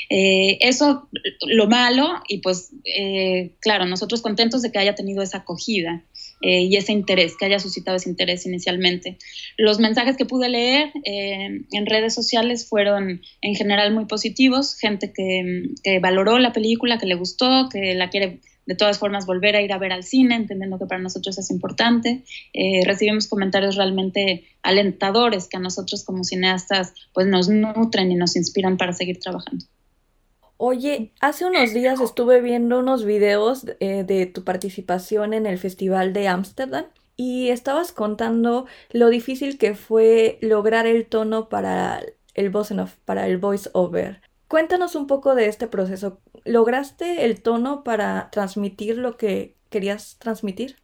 Eh, 0.09 0.57
eso, 0.61 1.09
lo 1.47 1.67
malo, 1.67 2.21
y 2.27 2.39
pues 2.39 2.71
eh, 2.85 3.51
claro, 3.59 3.85
nosotros 3.85 4.21
contentos 4.21 4.61
de 4.61 4.71
que 4.71 4.79
haya 4.79 4.95
tenido 4.95 5.23
esa 5.23 5.39
acogida 5.39 6.03
eh, 6.41 6.61
y 6.61 6.75
ese 6.75 6.91
interés, 6.91 7.35
que 7.37 7.45
haya 7.45 7.59
suscitado 7.59 7.97
ese 7.97 8.09
interés 8.09 8.45
inicialmente. 8.45 9.17
Los 9.57 9.79
mensajes 9.79 10.17
que 10.17 10.25
pude 10.25 10.49
leer 10.49 10.91
en 11.03 11.85
redes 11.85 12.13
sociales 12.13 12.67
fueron 12.67 13.21
en 13.41 13.55
general 13.55 13.93
muy 13.93 14.05
positivos, 14.05 14.75
gente 14.75 15.11
que, 15.13 15.69
que 15.83 15.99
valoró 15.99 16.37
la 16.37 16.53
película, 16.53 16.99
que 16.99 17.07
le 17.07 17.15
gustó, 17.15 17.69
que 17.69 17.95
la 17.95 18.09
quiere 18.09 18.39
de 18.65 18.75
todas 18.75 18.99
formas 18.99 19.25
volver 19.25 19.55
a 19.55 19.61
ir 19.61 19.71
a 19.73 19.77
ver 19.77 19.91
al 19.91 20.03
cine, 20.03 20.35
entendiendo 20.35 20.79
que 20.79 20.85
para 20.85 21.01
nosotros 21.01 21.37
es 21.37 21.51
importante. 21.51 22.23
Eh, 22.53 22.81
recibimos 22.85 23.27
comentarios 23.27 23.75
realmente 23.75 24.45
alentadores 24.63 25.47
que 25.47 25.57
a 25.57 25.59
nosotros 25.59 26.03
como 26.03 26.23
cineastas 26.23 26.93
pues 27.13 27.27
nos 27.27 27.49
nutren 27.49 28.11
y 28.11 28.15
nos 28.15 28.35
inspiran 28.35 28.77
para 28.77 28.93
seguir 28.93 29.19
trabajando. 29.19 29.65
Oye, 30.57 31.11
hace 31.19 31.45
unos 31.45 31.73
días 31.73 31.99
estuve 31.99 32.41
viendo 32.41 32.79
unos 32.79 33.03
videos 33.03 33.65
eh, 33.79 34.03
de 34.05 34.25
tu 34.25 34.43
participación 34.43 35.33
en 35.33 35.45
el 35.45 35.57
Festival 35.57 36.13
de 36.13 36.29
Ámsterdam 36.29 36.85
y 37.17 37.49
estabas 37.49 37.91
contando 37.91 38.65
lo 38.91 39.09
difícil 39.09 39.57
que 39.57 39.75
fue 39.75 40.37
lograr 40.41 40.87
el 40.87 41.05
tono 41.05 41.49
para 41.49 42.01
el 42.33 42.51
para 43.05 43.27
el 43.27 43.37
voice 43.37 43.69
over. 43.73 44.21
Cuéntanos 44.55 44.95
un 44.95 45.05
poco 45.05 45.35
de 45.35 45.49
este 45.49 45.67
proceso. 45.67 46.21
¿Lograste 46.45 47.25
el 47.25 47.41
tono 47.41 47.83
para 47.83 48.29
transmitir 48.31 48.97
lo 48.97 49.17
que 49.17 49.57
querías 49.69 50.15
transmitir? 50.17 50.77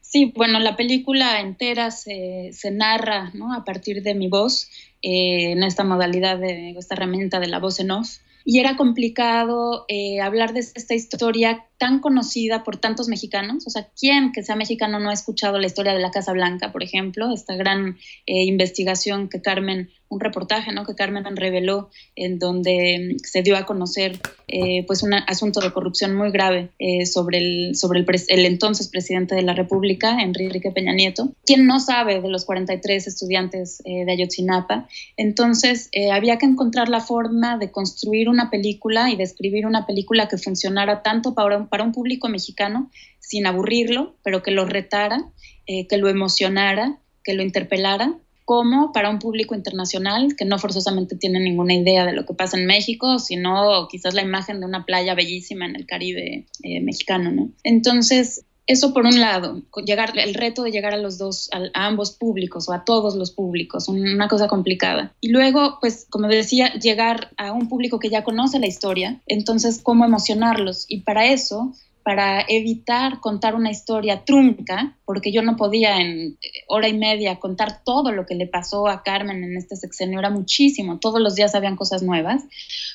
Sí, 0.00 0.32
bueno, 0.34 0.58
la 0.58 0.74
película 0.74 1.38
entera 1.42 1.90
se, 1.90 2.50
narra 2.72 3.30
a 3.54 3.64
partir 3.66 4.02
de 4.02 4.14
mi 4.14 4.28
voz 4.28 4.70
eh, 5.02 5.50
en 5.50 5.62
esta 5.64 5.84
modalidad 5.84 6.38
de 6.38 6.70
esta 6.70 6.94
herramienta 6.94 7.40
de 7.40 7.48
la 7.48 7.58
voz 7.58 7.78
en 7.78 7.90
off. 7.90 8.08
Y 8.46 8.58
era 8.58 8.78
complicado 8.78 9.84
eh, 9.88 10.22
hablar 10.22 10.54
de 10.54 10.60
esta 10.60 10.94
historia 10.94 11.66
tan 11.76 12.00
conocida 12.00 12.64
por 12.64 12.78
tantos 12.78 13.08
mexicanos. 13.08 13.66
O 13.66 13.70
sea, 13.70 13.90
¿quién 14.00 14.32
que 14.32 14.42
sea 14.42 14.56
mexicano 14.56 14.98
no 14.98 15.10
ha 15.10 15.12
escuchado 15.12 15.58
la 15.58 15.66
historia 15.66 15.92
de 15.92 16.00
la 16.00 16.10
Casa 16.10 16.32
Blanca, 16.32 16.72
por 16.72 16.82
ejemplo? 16.82 17.30
Esta 17.34 17.54
gran 17.54 17.98
eh, 18.24 18.44
investigación 18.44 19.28
que 19.28 19.42
Carmen 19.42 19.90
un 20.10 20.18
reportaje 20.18 20.72
¿no? 20.72 20.84
que 20.84 20.96
Carmen 20.96 21.24
reveló 21.36 21.88
en 22.16 22.38
donde 22.38 23.16
se 23.22 23.42
dio 23.42 23.56
a 23.56 23.64
conocer 23.64 24.20
eh, 24.48 24.84
pues 24.86 25.04
un 25.04 25.14
asunto 25.14 25.60
de 25.60 25.72
corrupción 25.72 26.16
muy 26.16 26.32
grave 26.32 26.70
eh, 26.80 27.06
sobre, 27.06 27.38
el, 27.38 27.76
sobre 27.76 28.00
el, 28.00 28.44
entonces 28.44 28.88
presidente 28.88 29.36
de 29.36 29.42
la 29.42 29.54
República, 29.54 30.20
Enrique 30.20 30.72
Peña 30.72 30.92
Nieto. 30.92 31.32
¿Quién 31.46 31.66
no 31.66 31.78
sabe 31.78 32.20
de 32.20 32.28
los 32.28 32.44
43 32.44 33.06
estudiantes 33.06 33.82
eh, 33.84 34.04
de 34.04 34.12
Ayotzinapa? 34.12 34.88
Entonces 35.16 35.88
había 36.12 36.38
que 36.38 36.46
encontrar 36.46 36.88
la 36.88 37.00
forma 37.00 37.56
de 37.56 37.70
construir 37.70 38.28
una 38.28 38.50
película 38.50 39.10
y 39.10 39.16
de 39.16 39.22
escribir 39.22 39.64
una 39.64 39.86
película 39.86 40.26
que 40.26 40.38
funcionara 40.38 41.02
tanto 41.02 41.34
para 41.34 41.56
un, 41.56 41.68
para 41.68 41.84
un 41.84 41.92
público 41.92 42.28
mexicano 42.28 42.90
sin 43.20 43.46
aburrirlo, 43.46 44.16
pero 44.24 44.42
que 44.42 44.50
lo 44.50 44.64
retara, 44.64 45.30
que 45.66 45.96
lo 45.98 46.08
emocionara, 46.08 46.98
que 47.22 47.34
lo 47.34 47.44
interpelara 47.44 48.16
como 48.50 48.90
para 48.90 49.10
un 49.10 49.20
público 49.20 49.54
internacional 49.54 50.34
que 50.36 50.44
no 50.44 50.58
forzosamente 50.58 51.14
tiene 51.14 51.38
ninguna 51.38 51.72
idea 51.72 52.04
de 52.04 52.12
lo 52.12 52.26
que 52.26 52.34
pasa 52.34 52.58
en 52.58 52.66
México, 52.66 53.20
sino 53.20 53.86
quizás 53.88 54.12
la 54.12 54.22
imagen 54.22 54.58
de 54.58 54.66
una 54.66 54.84
playa 54.84 55.14
bellísima 55.14 55.66
en 55.66 55.76
el 55.76 55.86
Caribe 55.86 56.48
eh, 56.64 56.80
mexicano, 56.80 57.30
¿no? 57.30 57.52
Entonces, 57.62 58.44
eso 58.66 58.92
por 58.92 59.06
un 59.06 59.20
lado, 59.20 59.62
llegar, 59.86 60.18
el 60.18 60.34
reto 60.34 60.64
de 60.64 60.72
llegar 60.72 60.94
a 60.94 60.96
los 60.96 61.16
dos, 61.16 61.48
a, 61.52 61.86
ambos 61.86 62.10
públicos 62.10 62.68
o 62.68 62.72
a 62.72 62.84
todos 62.84 63.14
los 63.14 63.30
públicos, 63.30 63.86
una 63.86 64.26
cosa 64.26 64.48
complicada. 64.48 65.14
Y 65.20 65.28
luego, 65.28 65.78
pues, 65.80 66.08
como 66.10 66.26
decía, 66.26 66.74
llegar 66.74 67.30
a 67.36 67.52
un 67.52 67.68
público 67.68 68.00
que 68.00 68.10
ya 68.10 68.24
conoce 68.24 68.58
la 68.58 68.66
historia, 68.66 69.20
entonces, 69.28 69.78
¿cómo 69.80 70.04
emocionarlos? 70.04 70.86
Y 70.88 71.02
para 71.02 71.26
eso, 71.26 71.72
para 72.02 72.44
evitar 72.48 73.20
contar 73.20 73.54
una 73.54 73.70
historia 73.70 74.24
trunca, 74.24 74.96
porque 75.04 75.32
yo 75.32 75.42
no 75.42 75.56
podía 75.56 76.00
en 76.00 76.38
hora 76.66 76.88
y 76.88 76.96
media 76.96 77.38
contar 77.38 77.82
todo 77.84 78.12
lo 78.12 78.26
que 78.26 78.34
le 78.34 78.46
pasó 78.46 78.88
a 78.88 79.02
Carmen 79.02 79.44
en 79.44 79.56
este 79.56 79.76
sexenio, 79.76 80.18
era 80.18 80.30
muchísimo, 80.30 80.98
todos 80.98 81.20
los 81.20 81.34
días 81.34 81.54
habían 81.54 81.76
cosas 81.76 82.02
nuevas, 82.02 82.42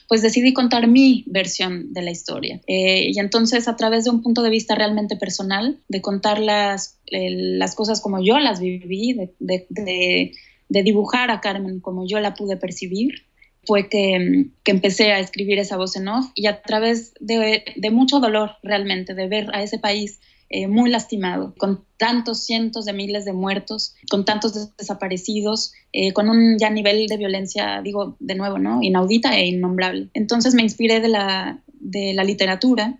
pues 0.07 0.21
decidí 0.21 0.53
contar 0.53 0.87
mi 0.87 1.23
versión 1.27 1.93
de 1.93 2.01
la 2.01 2.11
historia. 2.11 2.61
Eh, 2.67 3.11
y 3.13 3.19
entonces 3.19 3.67
a 3.67 3.75
través 3.75 4.05
de 4.05 4.09
un 4.09 4.21
punto 4.23 4.41
de 4.41 4.49
vista 4.49 4.75
realmente 4.75 5.15
personal, 5.15 5.79
de 5.87 6.01
contar 6.01 6.39
las, 6.39 6.97
eh, 7.07 7.29
las 7.29 7.75
cosas 7.75 8.01
como 8.01 8.23
yo 8.23 8.39
las 8.39 8.59
viví, 8.59 9.15
de 9.39 10.83
dibujar 10.83 11.29
a 11.31 11.41
Carmen 11.41 11.79
como 11.79 12.07
yo 12.07 12.19
la 12.19 12.33
pude 12.33 12.57
percibir, 12.57 13.25
fue 13.65 13.89
que, 13.89 14.49
empecé 14.65 15.11
a 15.11 15.19
escribir 15.19 15.59
esa 15.59 15.77
voz 15.77 15.95
en 15.95 16.07
off 16.07 16.27
y 16.35 16.47
a 16.47 16.61
través 16.61 17.13
de, 17.19 17.63
mucho 17.91 18.19
dolor 18.19 18.51
realmente, 18.63 19.13
de 19.13 19.27
ver 19.27 19.49
a 19.53 19.63
ese 19.63 19.79
país 19.79 20.19
eh, 20.49 20.67
muy 20.67 20.89
lastimado, 20.89 21.55
con 21.57 21.85
tantos 21.97 22.45
cientos 22.45 22.85
de 22.85 22.93
miles 22.93 23.25
de 23.25 23.33
muertos, 23.33 23.95
con 24.09 24.25
tantos 24.25 24.75
desaparecidos, 24.77 25.73
eh, 25.91 26.13
con 26.13 26.29
un 26.29 26.57
ya 26.59 26.69
nivel 26.69 27.07
de 27.07 27.17
violencia, 27.17 27.81
digo 27.83 28.15
de 28.19 28.35
nuevo, 28.35 28.59
¿no? 28.59 28.79
Inaudita 28.81 29.35
e 29.37 29.47
innombrable. 29.47 30.09
Entonces 30.13 30.53
me 30.53 30.61
inspiré 30.61 30.99
de 30.99 31.09
la, 31.09 31.63
de 31.79 32.13
la 32.13 32.23
literatura 32.23 32.99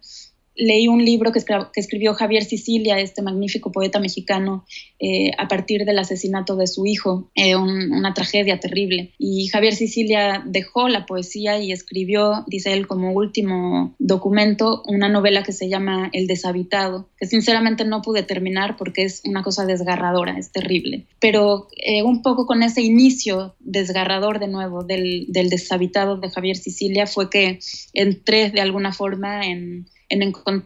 leí 0.55 0.87
un 0.87 1.03
libro 1.03 1.31
que, 1.31 1.39
escribió 1.75 2.13
Javier 2.13 2.43
Sicilia, 2.43 2.99
este 2.99 3.21
magnífico 3.21 3.71
poeta 3.71 3.99
mexicano, 3.99 4.65
eh, 4.99 5.31
a 5.37 5.47
partir 5.47 5.85
del 5.85 5.99
asesinato 5.99 6.55
de 6.55 6.67
su 6.67 6.85
hijo, 6.85 7.29
eh, 7.35 7.55
una 7.55 8.13
tragedia 8.13 8.59
terrible. 8.59 9.13
Y 9.17 9.47
Javier 9.47 9.75
Sicilia 9.75 10.43
dejó 10.45 10.87
la 10.87 11.05
poesía 11.05 11.59
y 11.59 11.71
escribió, 11.71 12.43
dice 12.47 12.73
él, 12.73 12.87
como 12.87 13.11
último 13.11 13.95
documento, 13.99 14.83
una 14.87 15.09
novela 15.09 15.43
que 15.43 15.51
se 15.51 15.69
llama 15.69 16.09
El 16.13 16.27
deshabitado, 16.27 17.09
que 17.17 17.25
sinceramente 17.25 17.85
no 17.85 18.01
pude 18.01 18.23
terminar 18.23 18.77
porque 18.77 19.03
es 19.03 19.21
una 19.25 19.43
cosa 19.43 19.65
desgarradora, 19.65 20.37
es 20.37 20.51
terrible. 20.51 21.05
Pero 21.19 21.67
eh, 21.77 22.03
un 22.03 22.21
poco 22.21 22.45
con 22.45 22.63
ese 22.63 22.81
inicio 22.81 23.55
desgarrador 23.59 24.39
de 24.39 24.47
nuevo 24.47 24.83
del, 24.83 25.25
del 25.29 25.49
deshabitado 25.49 26.17
de 26.17 26.29
Javier 26.29 26.55
Sicilia 26.55 27.07
fue 27.07 27.29
que 27.29 27.59
entré 27.93 28.49
de 28.51 28.61
alguna 28.61 28.93
forma 28.93 29.45
en 29.45 29.87
en 30.09 30.21
encontrar 30.21 30.63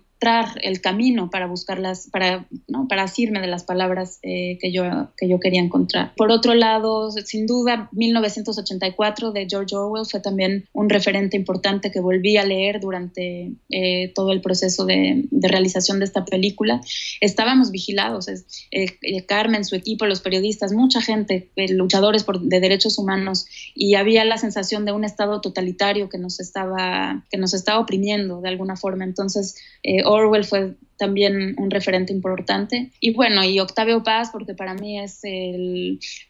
el 0.61 0.81
camino 0.81 1.29
para 1.29 1.47
buscarlas, 1.47 2.09
para, 2.11 2.45
¿no? 2.67 2.87
para 2.87 3.03
asirme 3.03 3.39
de 3.39 3.47
las 3.47 3.63
palabras 3.63 4.19
eh, 4.21 4.57
que, 4.59 4.71
yo, 4.71 4.83
que 5.17 5.29
yo 5.29 5.39
quería 5.39 5.61
encontrar. 5.61 6.13
Por 6.15 6.31
otro 6.31 6.53
lado, 6.55 7.09
sin 7.11 7.47
duda, 7.47 7.89
1984 7.93 9.31
de 9.31 9.47
George 9.49 9.75
Orwell 9.75 10.05
fue 10.05 10.19
también 10.19 10.67
un 10.73 10.89
referente 10.89 11.37
importante 11.37 11.91
que 11.91 12.01
volví 12.01 12.35
a 12.37 12.43
leer 12.43 12.81
durante 12.81 13.53
eh, 13.69 14.11
todo 14.13 14.33
el 14.33 14.41
proceso 14.41 14.85
de, 14.85 15.23
de, 15.31 15.47
realización 15.47 15.99
de 15.99 16.05
esta 16.05 16.25
película. 16.25 16.81
Estábamos 17.21 17.71
vigilados, 17.71 18.27
eh, 18.27 19.25
Carmen, 19.25 19.63
su 19.63 19.75
equipo, 19.75 20.05
los 20.05 20.19
periodistas, 20.19 20.73
mucha 20.73 21.01
gente, 21.01 21.49
luchadores 21.55 22.23
por, 22.23 22.41
de 22.41 22.59
derechos 22.59 22.97
humanos, 22.97 23.45
y 23.73 23.95
había 23.95 24.25
la 24.25 24.37
sensación 24.37 24.83
de 24.85 24.91
un 24.91 25.05
Estado 25.05 25.39
totalitario 25.39 26.09
que 26.09 26.17
nos 26.17 26.39
estaba, 26.39 27.25
que 27.31 27.37
nos 27.37 27.53
estaba 27.53 27.79
oprimiendo 27.79 28.41
de 28.41 28.49
alguna 28.49 28.75
forma. 28.75 29.05
Entonces, 29.05 29.55
Orwell 30.09 30.43
fue 30.43 30.75
también 30.97 31.55
un 31.57 31.71
referente 31.71 32.11
importante. 32.11 32.91
Y 32.99 33.13
bueno, 33.13 33.43
y 33.43 33.59
Octavio 33.59 34.03
Paz, 34.03 34.29
porque 34.31 34.53
para 34.53 34.73
mí 34.73 34.99
es 34.99 35.21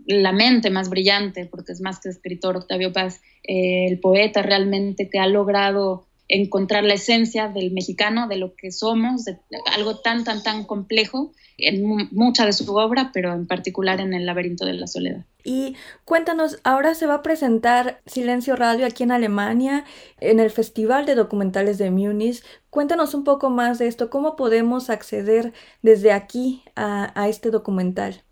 la 0.06 0.32
mente 0.32 0.70
más 0.70 0.90
brillante, 0.90 1.46
porque 1.46 1.72
es 1.72 1.82
más 1.82 2.00
que 2.00 2.10
escritor 2.10 2.58
Octavio 2.58 2.94
Paz, 2.94 3.22
eh, 3.44 3.88
el 3.88 4.00
poeta 4.00 4.42
realmente 4.42 5.10
que 5.10 5.20
ha 5.20 5.28
logrado 5.28 6.09
encontrar 6.30 6.84
la 6.84 6.94
esencia 6.94 7.50
del 7.50 7.72
mexicano, 7.72 8.28
de 8.28 8.38
lo 8.38 8.56
que 8.56 8.72
somos, 8.72 9.26
de 9.26 9.38
algo 9.76 9.98
tan, 9.98 10.24
tan, 10.24 10.44
tan 10.44 10.64
complejo 10.64 11.34
en 11.58 11.84
mucha 12.12 12.46
de 12.46 12.54
su 12.54 12.74
obra, 12.76 13.10
pero 13.14 13.34
en 13.34 13.48
particular 13.48 14.00
en 14.00 14.14
El 14.14 14.26
laberinto 14.26 14.66
de 14.66 14.74
la 14.74 14.88
soledad. 14.88 15.26
Y 15.44 15.76
cuéntanos, 16.06 16.60
ahora 16.64 16.94
se 16.94 17.08
va 17.08 17.16
a 17.16 17.22
presentar 17.24 18.02
Silencio 18.06 18.56
Radio 18.56 18.86
aquí 18.86 19.04
en 19.04 19.12
Alemania, 19.12 19.86
en 20.20 20.40
el 20.40 20.52
Festival 20.52 21.06
de 21.06 21.16
Documentales 21.16 21.78
de 21.80 21.90
Múnich. 21.90 22.44
Cuéntanos 22.70 23.14
un 23.16 23.24
poco 23.24 23.50
más 23.50 23.80
de 23.80 23.88
esto, 23.88 24.10
cómo 24.10 24.36
podemos 24.36 24.90
acceder 24.90 25.52
desde 25.82 26.12
aquí 26.12 26.62
a, 26.76 27.20
a 27.20 27.28
este 27.28 27.50
documental. 27.50 28.24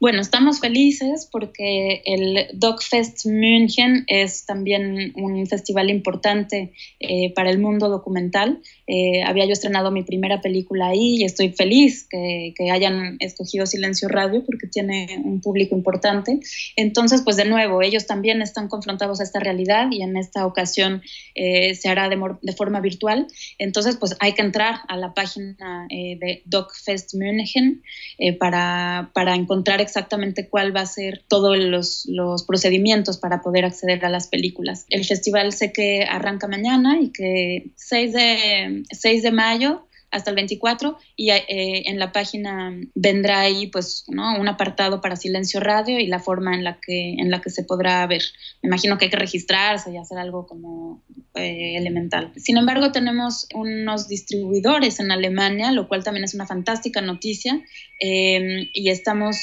Bueno, 0.00 0.22
estamos 0.22 0.60
felices 0.60 1.28
porque 1.30 2.00
el 2.06 2.46
DocFest 2.54 3.26
München 3.26 4.04
es 4.06 4.46
también 4.46 5.12
un 5.14 5.46
festival 5.46 5.90
importante 5.90 6.72
eh, 7.00 7.34
para 7.34 7.50
el 7.50 7.58
mundo 7.58 7.90
documental. 7.90 8.62
Eh, 8.86 9.22
había 9.22 9.44
yo 9.44 9.52
estrenado 9.52 9.90
mi 9.90 10.02
primera 10.02 10.40
película 10.40 10.86
ahí 10.86 11.16
y 11.18 11.24
estoy 11.24 11.50
feliz 11.50 12.08
que, 12.08 12.54
hayan 12.72 13.16
escogido 13.18 13.66
Silencio 13.66 14.08
Radio 14.08 14.44
porque 14.46 14.68
tiene 14.68 15.20
un 15.22 15.42
público 15.42 15.74
importante. 15.74 16.40
Entonces, 16.76 17.20
pues 17.22 17.36
de 17.36 17.44
nuevo, 17.44 17.82
ellos 17.82 18.06
también 18.06 18.40
están 18.42 18.68
confrontados 18.68 19.20
a 19.20 19.24
esta 19.24 19.40
realidad 19.40 19.88
y 19.90 20.02
en 20.02 20.16
esta 20.16 20.46
ocasión 20.46 21.02
eh, 21.34 21.74
se 21.74 21.88
hará 21.88 22.08
de, 22.08 22.16
de, 22.40 22.52
forma 22.52 22.80
virtual. 22.80 23.26
Entonces, 23.58 23.96
pues 23.96 24.16
hay 24.20 24.32
que 24.32 24.42
entrar 24.42 24.76
a 24.88 24.96
la 24.96 25.12
página 25.12 25.86
de 25.90 26.42
DocFest 26.46 27.14
München 27.14 27.82
para, 28.38 29.10
para 29.14 29.34
encontrar 29.34 29.80
exactamente 29.90 30.48
cuál 30.48 30.74
va 30.74 30.80
a 30.82 30.86
ser 30.86 31.22
todos 31.28 31.58
los, 31.58 32.06
los, 32.06 32.44
procedimientos 32.44 33.18
para 33.18 33.42
poder 33.42 33.64
acceder 33.64 34.04
a 34.04 34.08
las 34.08 34.28
películas. 34.28 34.86
El 34.88 35.04
festival 35.04 35.52
sé 35.52 35.72
que 35.72 36.04
arranca 36.04 36.48
mañana 36.48 37.00
y 37.00 37.10
que 37.10 37.72
6 37.76 38.12
de, 38.12 38.82
6 38.90 39.22
de 39.22 39.30
mayo 39.32 39.86
hasta 40.10 40.30
el 40.30 40.36
24 40.36 40.98
y 41.16 41.30
eh, 41.30 41.44
en 41.48 41.98
la 41.98 42.12
página 42.12 42.76
vendrá 42.94 43.40
ahí 43.40 43.68
pues 43.68 44.04
¿no? 44.08 44.38
un 44.38 44.48
apartado 44.48 45.00
para 45.00 45.16
silencio 45.16 45.60
radio 45.60 45.98
y 45.98 46.06
la 46.06 46.18
forma 46.18 46.54
en 46.54 46.64
la 46.64 46.78
que 46.80 47.14
en 47.14 47.30
la 47.30 47.40
que 47.40 47.50
se 47.50 47.62
podrá 47.62 48.06
ver 48.06 48.22
me 48.62 48.68
imagino 48.68 48.98
que 48.98 49.06
hay 49.06 49.10
que 49.10 49.16
registrarse 49.16 49.92
y 49.92 49.96
hacer 49.96 50.18
algo 50.18 50.46
como 50.46 51.02
eh, 51.34 51.76
elemental 51.76 52.32
sin 52.36 52.56
embargo 52.56 52.90
tenemos 52.92 53.46
unos 53.54 54.08
distribuidores 54.08 54.98
en 55.00 55.12
Alemania 55.12 55.70
lo 55.70 55.86
cual 55.86 56.02
también 56.02 56.24
es 56.24 56.34
una 56.34 56.46
fantástica 56.46 57.00
noticia 57.00 57.60
eh, 58.00 58.68
y 58.72 58.90
estamos 58.90 59.36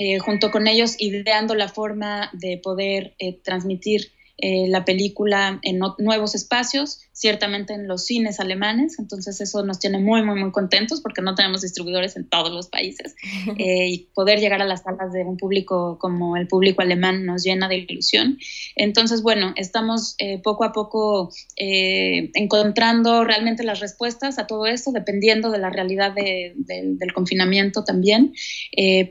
eh, 0.00 0.20
junto 0.20 0.52
con 0.52 0.68
ellos 0.68 0.94
ideando 1.00 1.56
la 1.56 1.68
forma 1.68 2.30
de 2.32 2.56
poder 2.56 3.16
eh, 3.18 3.32
transmitir 3.42 4.12
eh, 4.36 4.68
la 4.68 4.84
película 4.84 5.58
en 5.62 5.80
nuevos 5.98 6.36
espacios, 6.36 7.00
ciertamente 7.18 7.74
en 7.74 7.88
los 7.88 8.04
cines 8.04 8.38
alemanes, 8.38 9.00
entonces 9.00 9.40
eso 9.40 9.64
nos 9.64 9.80
tiene 9.80 9.98
muy, 9.98 10.22
muy, 10.22 10.38
muy 10.40 10.52
contentos 10.52 11.00
porque 11.00 11.20
no 11.20 11.34
tenemos 11.34 11.62
distribuidores 11.62 12.16
en 12.16 12.28
todos 12.28 12.52
los 12.52 12.68
países 12.68 13.16
eh, 13.58 13.88
y 13.88 14.08
poder 14.14 14.38
llegar 14.38 14.62
a 14.62 14.64
las 14.64 14.82
salas 14.82 15.12
de 15.12 15.24
un 15.24 15.36
público 15.36 15.98
como 15.98 16.36
el 16.36 16.46
público 16.46 16.80
alemán 16.80 17.26
nos 17.26 17.42
llena 17.42 17.68
de 17.68 17.78
ilusión. 17.78 18.38
Entonces, 18.76 19.22
bueno, 19.22 19.52
estamos 19.56 20.14
eh, 20.18 20.38
poco 20.38 20.62
a 20.62 20.72
poco 20.72 21.32
encontrando 21.56 23.24
realmente 23.24 23.64
las 23.64 23.80
respuestas 23.80 24.38
a 24.38 24.46
todo 24.46 24.66
esto, 24.66 24.92
dependiendo 24.92 25.50
de 25.50 25.58
la 25.58 25.70
realidad 25.70 26.14
del 26.14 27.12
confinamiento 27.12 27.82
también, 27.82 28.32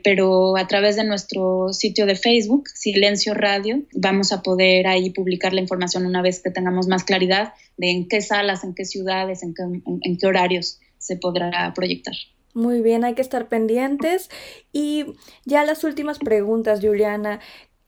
pero 0.02 0.56
a 0.56 0.66
través 0.66 0.96
de 0.96 1.04
nuestro 1.04 1.72
sitio 1.72 2.06
de 2.06 2.16
Facebook, 2.16 2.68
Silencio 2.74 3.34
Radio, 3.34 3.82
vamos 3.92 4.32
a 4.32 4.42
poder 4.42 4.86
ahí 4.86 5.10
publicar 5.10 5.52
la 5.52 5.60
información 5.60 6.06
una 6.06 6.22
vez 6.22 6.40
que 6.42 6.50
tengamos 6.50 6.88
más 6.88 7.04
claridad 7.04 7.52
de 7.78 7.90
en 7.90 8.08
qué 8.08 8.20
salas, 8.20 8.64
en 8.64 8.74
qué 8.74 8.84
ciudades, 8.84 9.42
en 9.42 9.54
qué, 9.54 10.26
horarios 10.26 10.80
se 10.98 11.16
podrá 11.16 11.72
proyectar. 11.74 12.14
Muy 12.54 12.82
bien, 12.82 13.04
hay 13.04 13.14
que 13.14 13.22
estar 13.22 13.48
pendientes. 13.48 14.28
Y 14.72 15.06
ya 15.44 15.64
las 15.64 15.84
últimas 15.84 16.18
preguntas, 16.18 16.80
Juliana. 16.82 17.40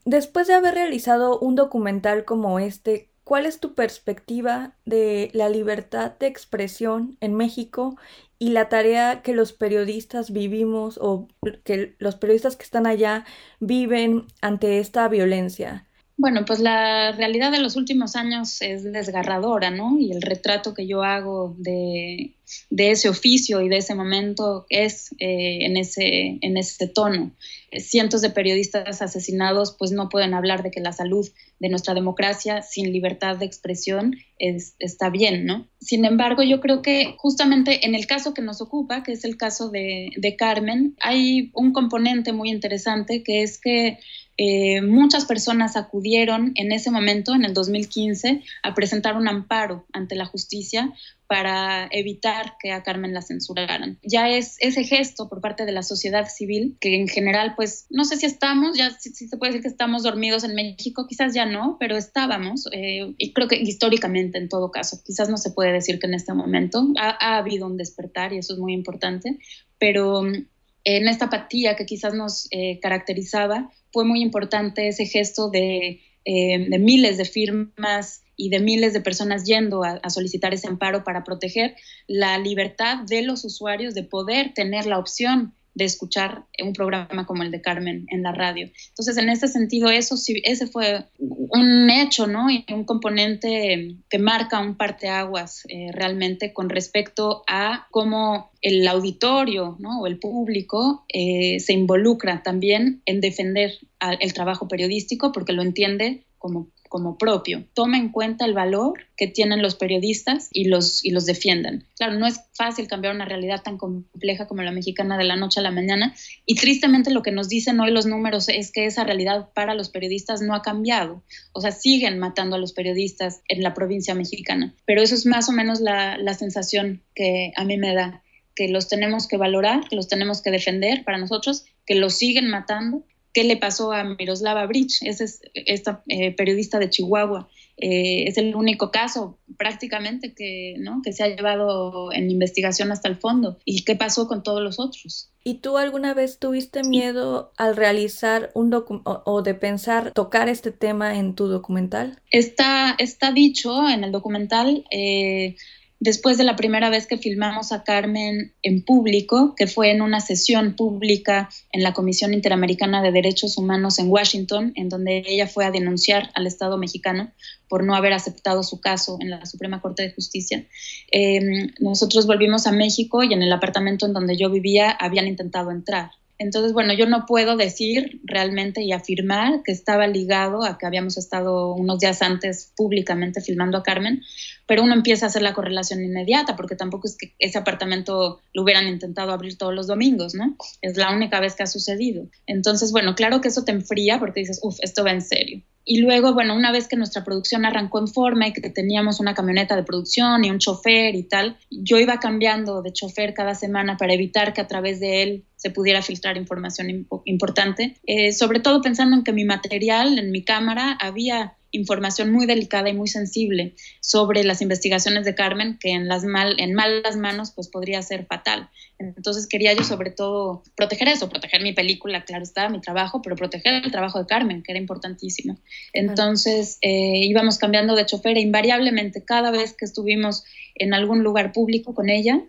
Después 0.05 0.46
de 0.46 0.55
haber 0.55 0.74
realizado 0.74 1.38
un 1.38 1.57
documental 1.57 2.24
como 2.24 2.59
este, 2.59 3.09
¿cuál 3.24 3.46
es 3.46 3.61
tu 3.61 3.74
perspectiva 3.74 4.74
de 4.87 5.31
la 5.35 5.48
libertad 5.48 6.12
de 6.18 6.26
expresión 6.26 7.16
en 7.20 7.35
México 7.35 7.96
y 8.38 8.50
la 8.50 8.68
tarea 8.68 9.22
que 9.22 9.35
los 9.35 9.53
periodistas 9.53 10.33
vivimos 10.33 10.98
o 11.03 11.29
que 11.64 11.96
los 11.98 12.16
periodistas 12.16 12.57
que 12.57 12.64
están 12.64 12.87
allá 12.87 13.24
viven 13.59 14.26
ante 14.40 14.79
esta 14.79 15.09
violencia? 15.09 15.87
Bueno, 16.20 16.44
pues 16.44 16.61
la 16.61 17.12
realidad 17.12 17.50
de 17.50 17.61
los 17.61 17.76
últimos 17.76 18.14
años 18.14 18.61
es 18.61 18.83
desgarradora, 18.85 19.70
¿no? 19.70 19.98
Y 19.98 20.12
el 20.12 20.20
retrato 20.20 20.74
que 20.74 20.87
yo 20.87 21.02
hago 21.02 21.54
de, 21.56 22.35
ese 22.76 23.08
oficio 23.08 23.60
y 23.60 23.68
de 23.68 23.78
ese 23.78 23.94
momento 23.94 24.66
es 24.68 25.12
eh, 25.18 25.64
en, 25.66 25.76
ese, 25.76 26.38
en 26.40 26.56
ese 26.56 26.88
tono. 26.88 27.32
Cientos 27.78 28.20
de 28.20 28.30
periodistas 28.30 29.00
asesinados 29.00 29.76
pues 29.78 29.92
no 29.92 30.08
pueden 30.08 30.34
hablar 30.34 30.62
de 30.62 30.70
que 30.70 30.80
la 30.80 30.92
salud 30.92 31.28
de 31.60 31.68
nuestra 31.68 31.94
democracia 31.94 32.62
sin 32.62 32.92
libertad 32.92 33.36
de 33.36 33.44
expresión 33.46 34.16
está 34.38 35.10
bien, 35.10 35.44
¿no? 35.44 35.68
Sin 35.80 36.04
embargo, 36.04 36.42
yo 36.42 36.60
creo 36.60 36.82
que 36.82 37.14
justamente 37.18 37.86
en 37.86 37.94
el 37.94 38.06
caso 38.06 38.34
que 38.34 38.42
nos 38.42 38.60
ocupa, 38.60 39.02
que 39.02 39.12
es 39.12 39.24
el 39.24 39.36
caso 39.36 39.68
de, 39.68 40.10
de 40.16 40.36
Carmen, 40.36 40.96
hay 41.00 41.50
un 41.54 41.72
componente 41.72 42.32
muy 42.32 42.50
interesante 42.50 43.22
que 43.22 43.42
es 43.42 43.60
que 43.60 43.98
eh, 44.42 44.80
muchas 44.80 45.26
personas 45.26 45.76
acudieron 45.76 46.52
en 46.54 46.72
ese 46.72 46.90
momento, 46.90 47.34
en 47.34 47.44
el 47.44 47.52
2015, 47.52 48.42
a 48.62 48.74
presentar 48.74 49.16
un 49.16 49.28
amparo 49.28 49.84
ante 49.92 50.14
la 50.14 50.24
justicia 50.24 50.94
para 51.30 51.88
evitar 51.92 52.56
que 52.60 52.72
a 52.72 52.82
Carmen 52.82 53.14
la 53.14 53.22
censuraran. 53.22 54.00
Ya 54.02 54.28
es 54.28 54.56
ese 54.58 54.82
gesto 54.82 55.28
por 55.28 55.40
parte 55.40 55.64
de 55.64 55.70
la 55.70 55.84
sociedad 55.84 56.26
civil, 56.26 56.76
que 56.80 56.96
en 56.96 57.06
general, 57.06 57.54
pues, 57.54 57.86
no 57.88 58.02
sé 58.02 58.16
si 58.16 58.26
estamos, 58.26 58.76
ya 58.76 58.90
se 58.98 59.36
puede 59.36 59.52
decir 59.52 59.62
que 59.62 59.68
estamos 59.68 60.02
dormidos 60.02 60.42
en 60.42 60.56
México, 60.56 61.06
quizás 61.06 61.32
ya 61.32 61.46
no, 61.46 61.76
pero 61.78 61.96
estábamos, 61.96 62.64
eh, 62.72 63.14
y 63.16 63.32
creo 63.32 63.46
que 63.46 63.54
históricamente 63.54 64.38
en 64.38 64.48
todo 64.48 64.72
caso, 64.72 65.00
quizás 65.06 65.28
no 65.28 65.36
se 65.36 65.52
puede 65.52 65.70
decir 65.70 66.00
que 66.00 66.08
en 66.08 66.14
este 66.14 66.34
momento 66.34 66.84
ha, 66.98 67.36
habido 67.38 67.68
un 67.68 67.76
despertar 67.76 68.32
y 68.32 68.38
eso 68.38 68.54
es 68.54 68.58
muy 68.58 68.72
importante, 68.72 69.38
pero 69.78 70.24
mm, 70.24 70.48
en 70.82 71.06
esta 71.06 71.26
apatía 71.26 71.76
que 71.76 71.86
quizás 71.86 72.12
nos 72.12 72.48
eh, 72.50 72.80
caracterizaba, 72.82 73.70
fue 73.92 74.04
muy 74.04 74.20
importante 74.20 74.88
ese 74.88 75.06
gesto 75.06 75.48
de, 75.48 76.00
eh, 76.24 76.78
miles 76.78 77.16
de 77.18 77.24
firmas 77.24 78.22
y 78.37 78.48
de 78.48 78.61
miles 78.61 78.92
de 78.92 79.00
personas 79.00 79.44
yendo 79.44 79.85
a, 79.85 80.09
solicitar 80.11 80.54
ese 80.54 80.68
amparo 80.68 81.04
para 81.04 81.24
proteger 81.24 81.76
la 82.06 82.38
libertad 82.38 83.04
de 83.06 83.22
los 83.22 83.44
usuarios 83.44 83.94
de 83.94 84.04
poder 84.04 84.52
tener 84.54 84.87
la 84.87 84.98
opción 84.98 85.54
de 85.74 85.85
escuchar 85.85 86.44
un 86.62 86.72
programa 86.72 87.26
como 87.26 87.42
el 87.42 87.50
de 87.50 87.61
Carmen 87.61 88.06
en 88.11 88.22
la 88.22 88.33
radio. 88.33 88.70
Entonces, 88.88 89.16
en 89.16 89.28
ese 89.28 89.48
sentido, 89.48 89.88
eso 89.90 90.16
sí, 90.16 90.40
ese 90.44 90.66
fue 90.66 91.04
un 91.18 91.90
hecho, 91.90 92.26
¿no? 92.26 92.50
Y 92.50 92.64
un 92.72 92.85
componente 92.85 93.96
que 94.09 94.18
marca 94.18 94.61
un 94.61 94.76
parteaguas 94.76 95.62
eh, 95.68 95.90
realmente 95.92 96.52
con 96.52 96.68
respecto 96.68 97.42
a 97.46 97.87
cómo 97.90 98.50
el 98.61 98.87
auditorio, 98.87 99.76
¿no? 99.78 100.00
O 100.00 100.06
el 100.06 100.18
público 100.18 101.04
eh, 101.09 101.61
se 101.61 101.72
involucra 101.72 102.42
también 102.42 103.02
en 103.06 103.20
defender 103.20 103.78
el 104.20 104.33
trabajo 104.33 104.66
periodístico 104.66 105.33
porque 105.33 105.52
lo 105.52 105.62
entiende 105.62 106.24
como 106.38 106.68
como 106.90 107.16
propio. 107.16 107.64
Toma 107.72 107.98
en 107.98 108.11
cuenta 108.11 108.44
el 108.44 108.53
valor 108.53 109.07
que 109.16 109.29
tienen 109.29 109.62
los 109.62 109.76
periodistas 109.76 110.48
y 110.53 110.64
los, 110.64 111.05
y 111.05 111.11
los 111.11 111.24
defiendan. 111.24 111.87
Claro, 111.96 112.18
no 112.18 112.26
es 112.26 112.40
fácil 112.53 112.88
cambiar 112.88 113.14
una 113.14 113.24
realidad 113.24 113.62
tan 113.62 113.79
compleja 113.79 114.48
como 114.48 114.62
la 114.62 114.72
mexicana 114.72 115.16
de 115.16 115.22
la 115.22 115.37
noche 115.37 115.61
a 115.61 115.62
la 115.62 115.70
mañana 115.70 116.14
y 116.44 116.57
tristemente 116.57 117.12
lo 117.12 117.22
que 117.22 117.31
nos 117.31 117.48
dicen 117.48 117.79
hoy 117.79 117.92
los 117.92 118.07
números 118.07 118.48
es 118.48 118.72
que 118.72 118.87
esa 118.87 119.05
realidad 119.05 119.50
para 119.55 119.74
los 119.74 119.88
periodistas 119.88 120.42
no 120.42 120.53
ha 120.53 120.62
cambiado. 120.62 121.22
O 121.53 121.61
sea, 121.61 121.70
siguen 121.70 122.18
matando 122.18 122.57
a 122.57 122.59
los 122.59 122.72
periodistas 122.72 123.40
en 123.46 123.62
la 123.62 123.72
provincia 123.72 124.16
mexicana. 124.16 124.74
Pero 124.85 125.00
eso 125.00 125.14
es 125.14 125.26
más 125.26 125.48
o 125.48 125.53
menos 125.53 125.81
la, 125.81 126.18
la 126.18 126.35
sensación 126.35 127.05
que 127.14 127.53
a 127.55 127.64
mí 127.64 127.76
me 127.76 127.94
da 127.94 128.24
que 128.57 128.66
los 128.66 128.88
tenemos 128.88 129.29
que 129.29 129.37
valorar, 129.37 129.88
que 129.88 129.94
los 129.94 130.09
tenemos 130.09 130.42
que 130.42 130.50
defender 130.50 131.05
para 131.05 131.18
nosotros, 131.18 131.66
que 131.87 131.94
los 131.94 132.14
siguen 132.14 132.50
matando 132.50 133.05
qué 133.32 133.44
le 133.44 133.56
pasó 133.56 133.92
a 133.92 134.04
Miroslava 134.04 134.66
Bridge, 134.66 135.02
esa 135.02 135.24
es 135.24 135.40
esta 135.54 136.02
eh, 136.08 136.32
periodista 136.34 136.78
de 136.78 136.90
Chihuahua. 136.90 137.48
Eh, 137.76 138.24
es 138.28 138.36
el 138.36 138.54
único 138.54 138.90
caso 138.90 139.38
prácticamente 139.56 140.34
que, 140.34 140.74
¿no? 140.78 141.00
que 141.02 141.12
se 141.12 141.24
ha 141.24 141.28
llevado 141.28 142.12
en 142.12 142.30
investigación 142.30 142.92
hasta 142.92 143.08
el 143.08 143.16
fondo. 143.16 143.58
¿Y 143.64 143.84
qué 143.84 143.96
pasó 143.96 144.28
con 144.28 144.42
todos 144.42 144.62
los 144.62 144.78
otros? 144.78 145.30
¿Y 145.42 145.54
tú 145.54 145.78
alguna 145.78 146.12
vez 146.12 146.38
tuviste 146.38 146.82
miedo 146.82 147.52
al 147.56 147.76
realizar 147.76 148.50
un 148.54 148.68
documental 148.68 149.22
o, 149.24 149.40
de 149.40 149.54
pensar 149.54 150.12
tocar 150.12 150.50
este 150.50 150.72
tema 150.72 151.16
en 151.16 151.34
tu 151.34 151.46
documental? 151.46 152.20
Está, 152.30 152.94
está 152.98 153.32
dicho 153.32 153.88
en 153.88 154.04
el 154.04 154.12
documental. 154.12 154.84
Eh, 154.90 155.56
después 156.00 156.38
de 156.38 156.44
la 156.44 156.56
primera 156.56 156.88
vez 156.88 157.06
que 157.06 157.18
filmamos 157.18 157.72
a 157.72 157.84
Carmen 157.84 158.54
en 158.62 158.82
público, 158.82 159.54
que 159.54 159.66
fue 159.66 159.90
en 159.90 160.00
una 160.00 160.20
sesión 160.20 160.74
pública 160.74 161.50
en 161.72 161.82
la 161.82 161.92
Comisión 161.92 162.32
Interamericana 162.32 163.02
de 163.02 163.12
Derechos 163.12 163.58
Humanos 163.58 163.98
en 163.98 164.10
Washington, 164.10 164.72
en 164.76 164.88
donde 164.88 165.22
ella 165.26 165.46
fue 165.46 165.66
a 165.66 165.70
denunciar 165.70 166.30
al 166.34 166.46
Estado 166.46 166.78
mexicano 166.78 167.30
por 167.68 167.84
no 167.84 167.94
haber 167.94 168.14
aceptado 168.14 168.62
su 168.62 168.80
caso 168.80 169.18
en 169.20 169.30
la 169.30 169.44
Suprema 169.44 169.80
Corte 169.82 170.02
de 170.02 170.12
Justicia. 170.12 170.66
Em, 171.12 171.70
nosotros 171.78 172.26
volvimos 172.26 172.66
a 172.66 172.72
México 172.72 173.22
y 173.22 173.34
en 173.34 173.42
el 173.42 173.52
apartamento 173.52 174.06
en 174.06 174.14
donde 174.14 174.36
yo 174.36 174.50
vivía 174.50 174.90
habían 174.90 175.28
intentado 175.28 175.70
entrar. 175.70 176.10
Entonces, 176.40 176.72
bueno, 176.72 176.94
yo 176.94 177.04
no 177.04 177.26
puedo 177.26 177.58
decir 177.58 178.18
realmente 178.24 178.82
y 178.82 178.92
afirmar 178.92 179.62
que 179.62 179.72
estaba 179.72 180.06
ligado 180.06 180.64
a 180.64 180.78
que 180.78 180.86
habíamos 180.86 181.18
estado 181.18 181.74
unos 181.74 181.98
días 181.98 182.22
antes 182.22 182.72
públicamente 182.74 183.42
filmando 183.42 183.76
a 183.76 183.82
Carmen, 183.82 184.22
pero 184.70 184.85
uno 184.85 184.94
empieza 184.94 185.26
a 185.26 185.30
hacer 185.30 185.42
la 185.42 185.52
correlación 185.52 186.04
inmediata, 186.04 186.54
porque 186.54 186.76
tampoco 186.76 187.09
es 187.09 187.16
que 187.16 187.35
ese 187.40 187.59
apartamento 187.59 188.40
lo 188.52 188.62
hubieran 188.62 188.87
intentado 188.87 189.33
abrir 189.33 189.59
todos 189.59 189.74
los 189.74 189.88
domingos, 189.88 190.37
¿no? 190.37 190.56
Es 190.80 190.96
la 190.96 191.12
única 191.12 191.40
vez 191.40 191.56
que 191.56 191.64
ha 191.64 191.66
sucedido. 191.66 192.28
Entonces, 192.46 192.92
bueno, 192.92 193.16
claro 193.16 193.40
que 193.40 193.48
eso 193.48 193.64
te 193.64 193.72
enfría 193.72 194.20
porque 194.20 194.38
dices, 194.38 194.61
uff, 194.62 194.76
esto 194.80 195.02
va 195.02 195.11
en 195.11 195.22
serio. 195.22 195.61
Y 195.85 196.02
luego, 196.02 196.35
bueno, 196.35 196.54
una 196.54 196.70
vez 196.70 196.87
que 196.87 196.94
nuestra 196.94 197.24
producción 197.24 197.64
arrancó 197.64 197.98
en 197.98 198.06
forma 198.06 198.46
y 198.46 198.52
que 198.52 198.70
teníamos 198.70 199.18
una 199.18 199.35
camioneta 199.35 199.74
de 199.74 199.83
producción 199.83 200.44
y 200.44 200.50
un 200.52 200.61
chofer 200.61 201.16
y 201.16 201.24
tal, 201.24 201.56
yo 201.68 201.98
iba 201.98 202.20
cambiando 202.20 202.80
de 202.80 202.92
chofer 202.92 203.35
cada 203.35 203.56
semana 203.56 203.96
para 203.96 204.14
evitar 204.14 204.54
que 204.54 204.61
a 204.61 204.68
través 204.68 205.00
de 205.00 205.24
él 205.24 205.44
se 205.56 205.70
pudiera 205.70 206.00
filtrar 206.00 206.37
información 206.37 207.09
importante, 207.24 207.96
eh, 208.06 208.33
sobre 208.33 208.61
todo 208.61 208.83
pensando 208.83 209.16
en 209.16 209.24
que 209.24 209.33
mi 209.33 209.44
material 209.44 210.16
en 210.16 210.30
mi 210.30 210.44
cámara 210.44 210.96
había 211.00 211.56
información 211.72 212.33
muy 212.33 212.46
delicada 212.46 212.88
y 212.88 212.94
muy 212.94 213.09
sensible 213.09 213.74
sobre 214.00 214.44
las 214.44 214.62
investigaciones 214.62 215.24
de 215.24 215.35
Carmen, 215.35 215.78
que 215.78 215.90
en, 215.90 216.09
las 216.09 216.24
mal, 216.24 216.56
en 216.59 216.74
malas 216.74 217.16
manos 217.16 217.52
pues 217.52 217.68
podría 217.68 218.02
ser 218.02 218.26
fatal. 218.26 218.68
Entonces 218.98 219.46
quería 219.46 219.72
yo 219.72 219.85
sobre 219.85 220.11
todo 220.11 220.62
proteger 220.76 221.09
eso, 221.09 221.28
proteger 221.28 221.62
mi 221.62 221.72
película, 221.72 222.24
claro 222.24 222.42
está, 222.42 222.68
mi 222.68 222.80
trabajo, 222.80 223.22
pero 223.22 223.37
proteger 223.37 223.83
el 223.85 223.90
trabajo 223.90 224.18
de 224.18 224.26
Carmen, 224.26 224.62
que 224.62 224.72
era 224.72 224.80
importantísimo. 224.80 225.59
Entonces 225.92 226.78
eh, 226.83 227.20
íbamos 227.22 227.59
cambiando 227.59 227.94
de 227.94 228.06
chofer 228.06 228.37
e 228.37 228.40
invariablemente 228.40 229.24
cada 229.24 229.50
vez 229.50 229.72
que 229.72 229.85
estuvimos 229.85 230.44
en 230.74 230.94
algún 230.94 231.22
lugar 231.22 231.52
público 231.52 231.94
con 231.94 232.09
ella, 232.11 232.42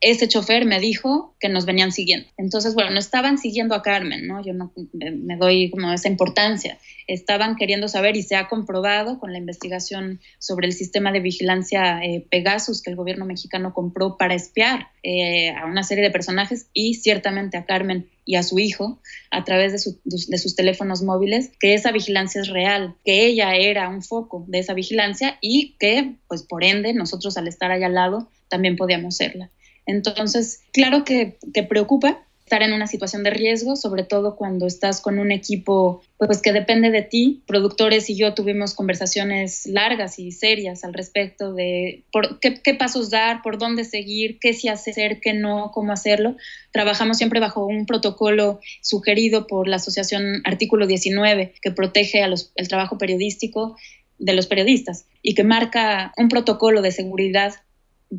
ese 0.00 0.28
chofer 0.28 0.64
me 0.64 0.80
dijo 0.80 1.34
que 1.38 1.50
nos 1.50 1.66
venían 1.66 1.92
siguiendo. 1.92 2.26
Entonces, 2.38 2.74
bueno, 2.74 2.90
no 2.90 2.98
estaban 2.98 3.36
siguiendo 3.36 3.74
a 3.74 3.82
Carmen, 3.82 4.26
¿no? 4.26 4.42
Yo 4.42 4.54
no 4.54 4.72
me 4.94 5.36
doy 5.36 5.70
como 5.70 5.92
esa 5.92 6.08
importancia. 6.08 6.78
Estaban 7.06 7.56
queriendo 7.56 7.86
saber 7.86 8.16
y 8.16 8.22
se 8.22 8.34
ha 8.36 8.48
comprobado 8.48 9.18
con 9.18 9.32
la 9.32 9.38
investigación 9.38 10.20
sobre 10.38 10.66
el 10.66 10.72
sistema 10.72 11.12
de 11.12 11.20
vigilancia 11.20 12.02
eh, 12.02 12.24
Pegasus 12.30 12.82
que 12.82 12.90
el 12.90 12.96
gobierno 12.96 13.26
mexicano 13.26 13.74
compró 13.74 14.16
para 14.16 14.34
espiar 14.34 14.88
eh, 15.02 15.50
a 15.50 15.66
una 15.66 15.82
serie 15.82 16.02
de 16.02 16.10
personajes 16.10 16.68
y 16.72 16.94
ciertamente 16.94 17.58
a 17.58 17.66
Carmen 17.66 18.08
y 18.24 18.36
a 18.36 18.42
su 18.42 18.58
hijo 18.58 19.00
a 19.30 19.44
través 19.44 19.72
de, 19.72 19.92
de 20.04 20.38
sus 20.38 20.56
teléfonos 20.56 21.02
móviles, 21.02 21.50
que 21.60 21.74
esa 21.74 21.92
vigilancia 21.92 22.40
es 22.40 22.48
real, 22.48 22.94
que 23.04 23.26
ella 23.26 23.54
era 23.54 23.88
un 23.90 24.02
foco 24.02 24.44
de 24.48 24.60
esa 24.60 24.72
vigilancia 24.72 25.36
y 25.42 25.76
que, 25.78 26.14
pues 26.26 26.42
por 26.42 26.64
ende, 26.64 26.94
nosotros 26.94 27.36
al 27.36 27.48
estar 27.48 27.70
allá 27.70 27.86
al 27.86 27.94
lado 27.94 28.30
también 28.48 28.76
podíamos 28.76 29.16
serla. 29.16 29.50
Entonces, 29.90 30.62
claro 30.72 31.04
que, 31.04 31.36
preocupa 31.68 32.22
estar 32.40 32.62
en 32.62 32.72
una 32.72 32.88
situación 32.88 33.22
de 33.22 33.30
riesgo, 33.30 33.76
sobre 33.76 34.02
todo 34.02 34.34
cuando 34.34 34.66
estás 34.66 35.00
con 35.00 35.20
un 35.20 35.30
equipo 35.30 36.02
pues 36.18 36.42
que 36.42 36.52
depende 36.52 36.90
de 36.90 37.02
ti. 37.02 37.44
Productores 37.46 38.10
y 38.10 38.16
yo 38.16 38.34
tuvimos 38.34 38.74
conversaciones 38.74 39.66
largas 39.66 40.18
y 40.18 40.32
serias 40.32 40.82
al 40.82 40.92
respecto 40.92 41.54
de 41.54 42.02
por 42.10 42.40
qué, 42.40 42.54
qué, 42.60 42.74
pasos 42.74 43.08
dar, 43.08 43.42
por 43.42 43.56
dónde 43.58 43.84
seguir, 43.84 44.40
qué 44.40 44.52
sí 44.52 44.66
hacer, 44.66 45.20
qué 45.20 45.32
no, 45.32 45.70
cómo 45.72 45.92
hacerlo. 45.92 46.36
Trabajamos 46.72 47.18
siempre 47.18 47.38
bajo 47.38 47.64
un 47.66 47.86
protocolo 47.86 48.58
sugerido 48.82 49.46
por 49.46 49.68
la 49.68 49.76
Asociación 49.76 50.42
Artículo 50.44 50.88
19 50.88 51.54
que 51.62 51.70
protege 51.70 52.20
a 52.20 52.26
los, 52.26 52.50
el 52.56 52.66
trabajo 52.66 52.98
periodístico 52.98 53.76
de 54.20 54.34
los 54.34 54.46
periodistas 54.46 55.06
y 55.22 55.34
que 55.34 55.44
marca 55.44 56.12
un 56.16 56.28
protocolo 56.28 56.82
de 56.82 56.92
seguridad 56.92 57.54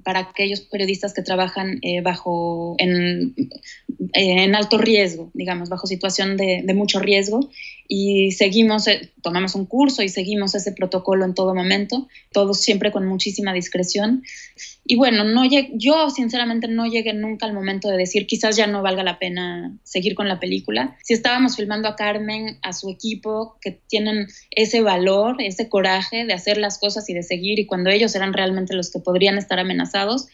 para 0.04 0.19
aquellos 0.19 0.62
periodistas 0.62 1.13
que 1.13 1.21
trabajan 1.21 1.80
eh, 1.82 2.01
bajo 2.01 2.75
en, 2.77 3.36
en, 4.13 4.56
alto 4.56 4.77
riesgo, 4.77 5.30
digamos, 5.34 5.69
bajo 5.69 5.88
situación 5.88 6.38
de, 6.38 6.62
de 6.63 6.73
mucho 6.73 6.99
riesgo 6.99 7.49
y 7.93 8.32
seguimos, 8.32 8.88
eh, 8.88 9.12
tomamos 9.21 9.54
un 9.54 9.65
curso 9.65 10.01
y 10.01 10.08
seguimos 10.08 10.56
ese 10.56 10.71
protocolo 10.71 11.25
en 11.25 11.34
todo 11.34 11.54
momento, 11.54 12.08
todos 12.32 12.62
siempre 12.62 12.89
con 12.89 13.06
muchísima 13.06 13.51
discreción. 13.51 14.23
Y 14.86 14.95
bueno, 14.95 15.25
no 15.25 15.43
yo 15.73 16.10
sinceramente 16.10 16.69
no 16.69 16.86
llegué 16.86 17.12
nunca 17.12 17.45
al 17.45 17.51
momento 17.51 17.89
de 17.89 17.97
decir 17.97 18.27
quizás 18.27 18.56
ya 18.56 18.65
no 18.65 18.82
valga 18.82 19.04
la 19.04 19.19
pena 19.19 19.77
seguir 19.84 20.15
con 20.15 20.30
la 20.30 20.39
película. 20.39 20.95
Si 21.04 21.13
estábamos 21.13 21.58
filmando 21.58 21.89
a 21.89 21.97
Carmen, 21.97 22.60
a 22.62 22.71
su 22.71 22.89
equipo, 22.89 23.58
que 23.60 23.82
tienen 23.89 24.27
ese 24.51 24.80
valor, 24.80 25.41
ese 25.41 25.67
coraje 25.67 26.23
de 26.23 26.32
hacer 26.32 26.58
las 26.58 26.80
cosas 26.80 27.10
y 27.10 27.13
de 27.13 27.23
seguir, 27.23 27.60
y 27.60 27.65
cuando 27.65 27.89
ellos 27.89 28.15
eran 28.15 28.32
realmente 28.32 28.73
los 28.73 28.89
que 28.89 28.99
podrían 28.99 29.38
estar 29.38 29.60
amenazados, 29.60 30.27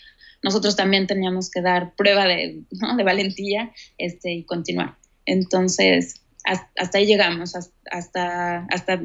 nosotros 0.44 0.76
también 0.76 1.08
teníamos 1.08 1.50
que 1.50 1.62
dar 1.62 1.96
prueba 1.96 2.28
de, 2.28 2.62
de 2.70 3.04
valentía 3.04 3.72
este, 3.98 4.32
y 4.32 4.44
continuar. 4.44 4.98
Entonces, 5.26 6.22
hasta, 6.48 6.98
ahí 6.98 7.06
llegamos, 7.06 7.56
hasta, 7.56 8.66
hasta, 8.70 9.02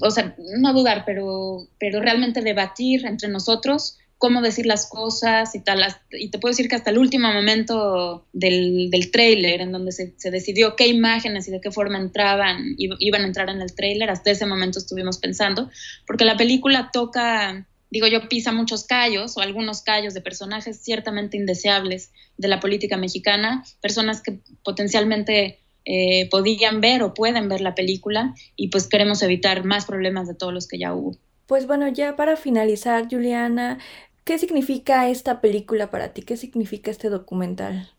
o 0.00 0.10
sea, 0.10 0.34
no 0.60 0.72
dudar, 0.72 1.04
pero, 1.06 1.68
pero 1.78 2.00
realmente 2.00 2.42
debatir 2.42 3.06
entre 3.06 3.28
nosotros 3.28 3.98
cómo 4.18 4.40
decir 4.40 4.66
las 4.66 4.88
cosas 4.88 5.52
y 5.56 5.60
tal. 5.60 5.84
Y 6.12 6.30
te 6.30 6.38
puedo 6.38 6.52
decir 6.52 6.68
que 6.68 6.76
hasta 6.76 6.90
el 6.90 6.98
último 6.98 7.32
momento 7.32 8.24
del, 8.32 8.88
del 8.88 9.10
trailer, 9.10 9.60
en 9.60 9.72
donde 9.72 9.90
se, 9.90 10.14
se, 10.16 10.30
decidió 10.30 10.76
qué 10.76 10.86
imágenes 10.86 11.48
y 11.48 11.50
de 11.50 11.60
qué 11.60 11.72
forma 11.72 11.98
entraban, 11.98 12.76
iban 12.78 13.22
a 13.22 13.26
entrar 13.26 13.48
en 13.48 13.60
el 13.60 13.74
trailer, 13.74 14.10
hasta 14.10 14.30
ese 14.30 14.46
momento 14.46 14.78
estuvimos 14.78 15.18
pensando, 15.18 15.70
porque 16.06 16.24
la 16.24 16.36
película 16.36 16.90
toca, 16.92 17.66
digo 17.90 18.06
yo, 18.06 18.28
pisa 18.28 18.52
muchos 18.52 18.84
callos 18.84 19.36
o 19.36 19.40
algunos 19.40 19.82
callos 19.82 20.14
de 20.14 20.20
personajes 20.20 20.80
ciertamente 20.80 21.36
indeseables 21.36 22.12
de 22.36 22.46
la 22.46 22.60
política 22.60 22.96
mexicana, 22.96 23.64
personas 23.80 24.22
que 24.22 24.38
potencialmente 24.62 25.61
eh, 25.84 26.28
podían 26.30 26.80
ver 26.80 27.02
o 27.02 27.14
pueden 27.14 27.48
ver 27.48 27.60
la 27.60 27.74
película 27.74 28.34
y 28.56 28.68
pues 28.68 28.86
queremos 28.86 29.22
evitar 29.22 29.64
más 29.64 29.86
problemas 29.86 30.28
de 30.28 30.34
todos 30.34 30.52
los 30.52 30.68
que 30.68 30.78
ya 30.78 30.94
hubo. 30.94 31.16
Pues 31.46 31.66
bueno, 31.66 31.88
ya 31.88 32.16
para 32.16 32.36
finalizar, 32.36 33.08
Juliana, 33.10 33.78
¿qué 34.24 34.38
significa 34.38 35.08
esta 35.08 35.40
película 35.40 35.90
para 35.90 36.12
ti? 36.12 36.22
¿Qué 36.22 36.36
significa 36.36 36.90
este 36.90 37.08
documental? 37.08 37.90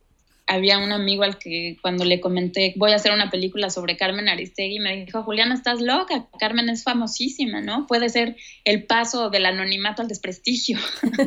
Había 0.45 0.77
un 0.77 0.91
amigo 0.91 1.23
al 1.23 1.37
que 1.37 1.77
cuando 1.81 2.03
le 2.03 2.19
comenté, 2.19 2.73
voy 2.75 2.91
a 2.91 2.95
hacer 2.95 3.13
una 3.13 3.29
película 3.29 3.69
sobre 3.69 3.95
Carmen 3.95 4.27
Aristegui, 4.27 4.79
me 4.79 5.05
dijo, 5.05 5.23
Juliana, 5.23 5.55
estás 5.55 5.81
loca, 5.81 6.27
Carmen 6.37 6.69
es 6.69 6.83
famosísima, 6.83 7.61
¿no? 7.61 7.87
Puede 7.87 8.09
ser 8.09 8.35
el 8.65 8.83
paso 8.83 9.29
del 9.29 9.45
anonimato 9.45 10.01
al 10.01 10.07
desprestigio. 10.07 10.77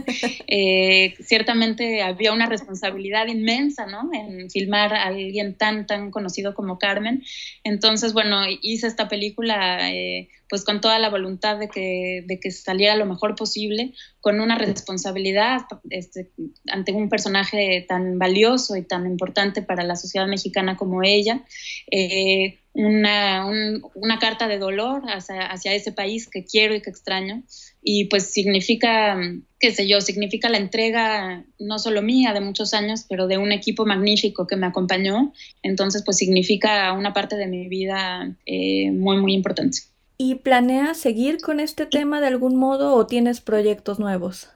Eh, 0.49 1.15
ciertamente 1.21 2.03
había 2.03 2.33
una 2.33 2.47
responsabilidad 2.47 3.27
inmensa, 3.27 3.87
¿no? 3.87 4.11
En 4.13 4.49
filmar 4.51 4.95
a 4.95 5.05
alguien 5.05 5.55
tan, 5.55 5.87
tan 5.87 6.11
conocido 6.11 6.55
como 6.55 6.79
Carmen. 6.79 7.25
Entonces, 7.65 8.13
bueno, 8.13 8.43
hice 8.63 8.87
esta 8.87 9.09
película 9.09 9.91
eh, 9.93 10.29
pues 10.49 10.65
con 10.65 10.81
toda 10.81 10.99
la 10.99 11.11
voluntad 11.11 11.59
de 11.59 11.69
que, 11.69 12.25
de 12.27 12.39
que 12.39 12.51
saliera 12.51 12.97
lo 12.97 13.07
mejor 13.07 13.35
posible, 13.35 13.95
con 14.21 14.41
una 14.41 14.57
responsabilidad 14.59 15.63
este, 15.91 16.31
ante 16.69 16.93
un 16.93 17.09
personaje 17.09 17.85
tan 17.89 18.19
valioso 18.19 18.77
y 18.77 18.83
tan 18.83 19.07
importante 19.07 19.63
para 19.63 19.85
la 19.85 19.97
sociedad 19.97 20.27
mexicana 20.27 20.77
como 20.77 21.03
ella, 21.03 21.45
eh, 21.91 22.59
una, 22.73 23.47
una, 23.95 24.19
carta 24.19 24.49
de 24.49 24.59
dolor 24.59 25.03
hacia, 25.07 25.75
ese 25.75 25.93
país 25.93 26.29
que 26.29 26.45
quiero 26.45 26.75
y 26.75 26.83
que 26.83 26.91
extraño. 26.91 27.43
Y 27.83 28.05
pues 28.07 28.33
significa, 28.33 29.19
qué 29.59 29.73
sé 29.73 29.89
yo, 29.89 30.01
significa 30.03 30.51
la 30.51 30.59
entrega 30.59 31.45
no 31.59 31.79
solo 31.79 32.03
mía 32.03 32.35
de 32.35 32.41
muchos 32.41 32.75
años, 32.75 33.07
pero 33.09 33.29
de 33.29 33.39
un 33.39 33.51
equipo 33.53 33.87
magnífico 33.87 34.47
que 34.47 34.57
me 34.57 34.67
acompañó. 34.67 35.33
Entonces 35.63 36.03
pues 36.05 36.19
significa 36.19 36.93
una 36.93 37.15
parte 37.15 37.37
de 37.37 37.47
mi 37.47 37.67
vida 37.69 38.37
eh, 38.45 38.91
muy, 38.91 39.17
muy 39.17 39.33
importante. 39.33 39.79
¿Y 40.19 40.37
planeas 40.37 40.97
seguir 40.97 41.39
con 41.39 41.61
este 41.61 41.87
tema 41.87 42.21
de 42.21 42.29
algún 42.29 42.57
modo 42.57 42.95
o 42.95 43.07
tienes 43.07 43.41
proyectos 43.41 43.99
nuevos? 43.99 44.49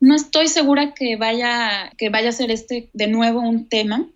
No 0.00 0.14
estoy 0.14 0.48
segura 0.48 0.94
que 0.94 1.16
vaya, 1.16 1.92
que 1.98 2.08
vaya 2.08 2.30
a 2.30 2.32
ser 2.32 2.50
este 2.50 2.90
de 2.92 3.06
nuevo 3.06 3.40
un 3.40 3.68
tema. 3.68 4.08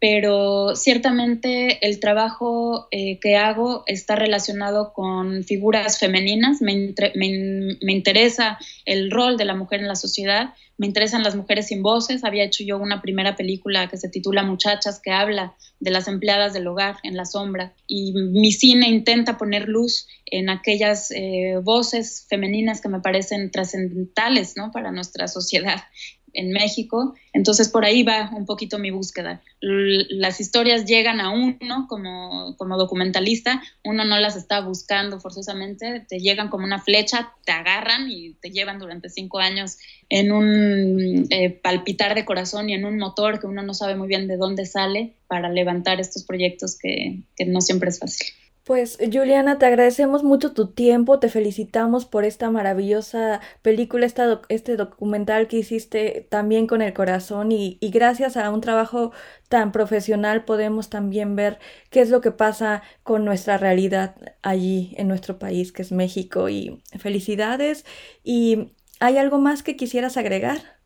Pero 0.00 0.76
ciertamente 0.76 1.84
el 1.86 1.98
trabajo 1.98 2.86
eh, 2.92 3.18
que 3.18 3.36
hago 3.36 3.82
está 3.86 4.14
relacionado 4.14 4.92
con 4.92 5.42
figuras 5.42 5.98
femeninas, 5.98 6.62
me, 6.62 6.94
me, 7.14 7.92
interesa 7.92 8.58
el 8.84 9.10
rol 9.10 9.36
de 9.36 9.44
la 9.44 9.56
mujer 9.56 9.80
en 9.80 9.88
la 9.88 9.96
sociedad, 9.96 10.54
me 10.76 10.86
interesan 10.86 11.24
las 11.24 11.34
mujeres 11.34 11.66
sin 11.66 11.82
voces, 11.82 12.22
había 12.22 12.44
hecho 12.44 12.62
yo 12.62 12.78
una 12.78 13.02
primera 13.02 13.34
película 13.34 13.88
que 13.88 13.96
se 13.96 14.08
titula 14.08 14.44
Muchachas, 14.44 15.00
que 15.02 15.10
habla 15.10 15.56
de 15.80 15.90
las 15.90 16.06
empleadas 16.06 16.52
del 16.52 16.68
hogar 16.68 16.98
en 17.02 17.16
la 17.16 17.24
sombra, 17.24 17.74
y 17.88 18.12
mi 18.12 18.52
cine 18.52 18.88
intenta 18.88 19.36
poner 19.36 19.68
luz 19.68 20.06
en 20.26 20.48
aquellas 20.48 21.10
eh, 21.10 21.58
voces 21.60 22.24
femeninas 22.28 22.80
que 22.80 22.88
me 22.88 23.00
parecen 23.00 23.50
trascendentales 23.50 24.56
¿no? 24.56 24.70
para 24.70 24.92
nuestra 24.92 25.26
sociedad 25.26 25.82
en 26.32 26.52
México. 26.52 27.14
Entonces 27.32 27.68
por 27.68 27.84
ahí 27.84 28.02
va 28.02 28.30
un 28.36 28.46
poquito 28.46 28.78
mi 28.78 28.90
búsqueda. 28.90 29.42
las 29.60 30.40
historias 30.40 30.84
llegan 30.84 31.20
a 31.20 31.30
uno 31.30 31.86
como, 31.88 32.56
como 32.56 32.76
documentalista, 32.76 33.62
uno 33.84 34.04
no 34.04 34.18
las 34.18 34.36
está 34.36 34.60
buscando 34.60 35.20
forzosamente, 35.20 36.04
te 36.08 36.18
llegan 36.18 36.48
como 36.48 36.64
una 36.64 36.80
flecha, 36.80 37.32
te 37.44 37.52
agarran 37.52 38.10
y 38.10 38.34
te 38.34 38.50
llevan 38.50 38.78
durante 38.78 39.08
cinco 39.08 39.38
años 39.38 39.78
en 40.08 40.32
un 40.32 41.26
eh, 41.30 41.50
palpitar 41.50 42.14
de 42.14 42.24
corazón 42.24 42.70
y 42.70 42.74
en 42.74 42.84
un 42.84 42.98
motor 42.98 43.40
que 43.40 43.46
uno 43.46 43.62
no 43.62 43.74
sabe 43.74 43.96
muy 43.96 44.08
bien 44.08 44.28
de 44.28 44.36
dónde 44.36 44.66
sale 44.66 45.14
para 45.26 45.48
levantar 45.50 46.00
estos 46.00 46.24
proyectos 46.24 46.78
que, 46.78 47.20
que 47.36 47.44
no 47.44 47.60
siempre 47.60 47.90
es 47.90 47.98
fácil. 47.98 48.28
Pues 48.68 48.98
Juliana, 49.00 49.58
te 49.58 49.64
agradecemos 49.64 50.24
mucho 50.24 50.52
tu 50.52 50.66
tiempo, 50.66 51.18
te 51.18 51.30
felicitamos 51.30 52.04
por 52.04 52.26
esta 52.26 52.50
maravillosa 52.50 53.40
película, 53.62 54.04
esta 54.04 54.42
este 54.50 54.76
documental 54.76 55.48
que 55.48 55.56
hiciste 55.56 56.26
también 56.28 56.66
con 56.66 56.82
el 56.82 56.92
corazón 56.92 57.50
y, 57.50 57.78
y, 57.80 57.88
gracias 57.90 58.36
a 58.36 58.50
un 58.50 58.60
trabajo 58.60 59.10
tan 59.48 59.72
profesional 59.72 60.44
podemos 60.44 60.90
también 60.90 61.34
ver 61.34 61.58
qué 61.88 62.02
es 62.02 62.10
lo 62.10 62.20
que 62.20 62.30
pasa 62.30 62.82
con 63.04 63.24
nuestra 63.24 63.56
realidad 63.56 64.16
allí 64.42 64.94
en 64.98 65.08
nuestro 65.08 65.38
país, 65.38 65.72
que 65.72 65.80
es 65.80 65.90
México. 65.90 66.50
Y 66.50 66.82
felicidades. 66.98 67.86
¿Y 68.22 68.74
hay 69.00 69.16
algo 69.16 69.38
más 69.38 69.62
que 69.62 69.76
quisieras 69.76 70.18
agregar? 70.18 70.77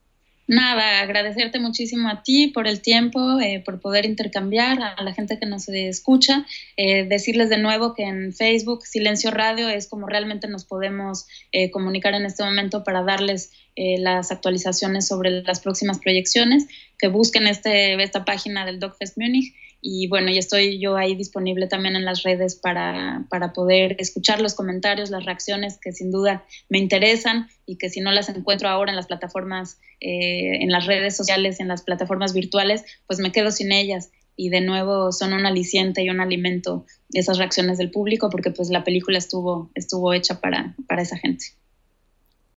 Nada, 0.53 1.01
agradecerte 1.01 1.59
muchísimo 1.61 2.11
a 2.11 2.23
ti 2.23 2.49
por 2.49 2.69
el 2.69 2.83
tiempo, 2.83 3.41
eh, 3.41 3.63
por 3.65 3.81
poder 3.81 4.05
intercambiar 4.05 4.83
a 4.83 5.03
la 5.03 5.15
gente 5.15 5.39
que 5.39 5.47
nos 5.47 5.67
escucha, 5.71 6.45
eh, 6.77 7.05
decirles 7.05 7.49
de 7.49 7.57
nuevo 7.57 7.95
que 7.95 8.03
en 8.03 8.35
Facebook 8.35 8.85
Silencio 8.85 9.31
Radio 9.31 9.71
es 9.71 9.89
como 9.89 10.07
realmente 10.07 10.49
nos 10.49 10.67
podemos 10.67 11.27
eh, 11.53 11.71
comunicar 11.71 12.13
en 12.13 12.27
este 12.27 12.45
momento 12.45 12.85
para 12.85 13.03
darles 13.03 13.51
las 13.75 14.31
actualizaciones 14.31 15.09
sobre 15.09 15.31
las 15.31 15.61
próximas 15.61 15.99
proyecciones, 15.99 16.67
que 16.99 17.09
busquen 17.09 17.47
este, 17.47 17.95
esta 18.03 18.27
página 18.27 18.67
del 18.67 18.79
DocFest 18.79 19.17
Munich 19.17 19.55
y 19.85 20.07
bueno, 20.07 20.31
y 20.31 20.39
estoy 20.39 20.79
yo 20.79 20.97
ahí 20.97 21.17
disponible 21.17 21.67
también 21.67 21.97
en 21.97 22.05
las 22.05 22.23
redes 22.23 22.55
para, 22.55 23.27
para, 23.29 23.53
poder 23.53 23.97
escuchar 23.99 24.41
los 24.41 24.55
comentarios, 24.55 25.11
las 25.11 25.25
reacciones 25.25 25.77
que 25.77 25.91
sin 25.91 26.13
duda 26.13 26.45
me 26.69 26.79
interesan 26.79 27.49
y 27.67 27.79
que 27.79 27.91
si 27.91 28.01
no 28.01 28.13
las 28.13 28.29
encuentro 28.29 28.69
ahora 28.69 28.93
en 28.93 28.97
las 28.97 29.09
plataformas, 29.09 29.81
eh, 30.01 30.63
en 30.63 30.71
las 30.71 30.87
redes 30.87 31.17
sociales, 31.17 31.59
en 31.59 31.67
las 31.67 31.83
plataformas 31.83 32.33
virtuales, 32.33 32.85
pues 33.09 33.19
me 33.19 33.33
quedo 33.33 33.51
sin 33.51 33.73
ellas. 33.73 34.13
Y 34.37 34.51
de 34.51 34.61
nuevo 34.61 35.11
son 35.11 35.33
un 35.33 35.47
aliciente 35.47 36.03
y 36.03 36.11
un 36.11 36.21
alimento 36.21 36.87
esas 37.13 37.39
reacciones 37.39 37.77
del 37.77 37.91
público 37.91 38.31
porque 38.31 38.53
pues 38.53 38.71
la 38.71 38.85
película 38.85 39.19
estuvo, 39.19 39.73
estuvo 39.75 40.15
hecha 40.15 40.41
para, 40.41 40.77
para 40.87 41.03
esa 41.03 41.19
gente. 41.19 41.47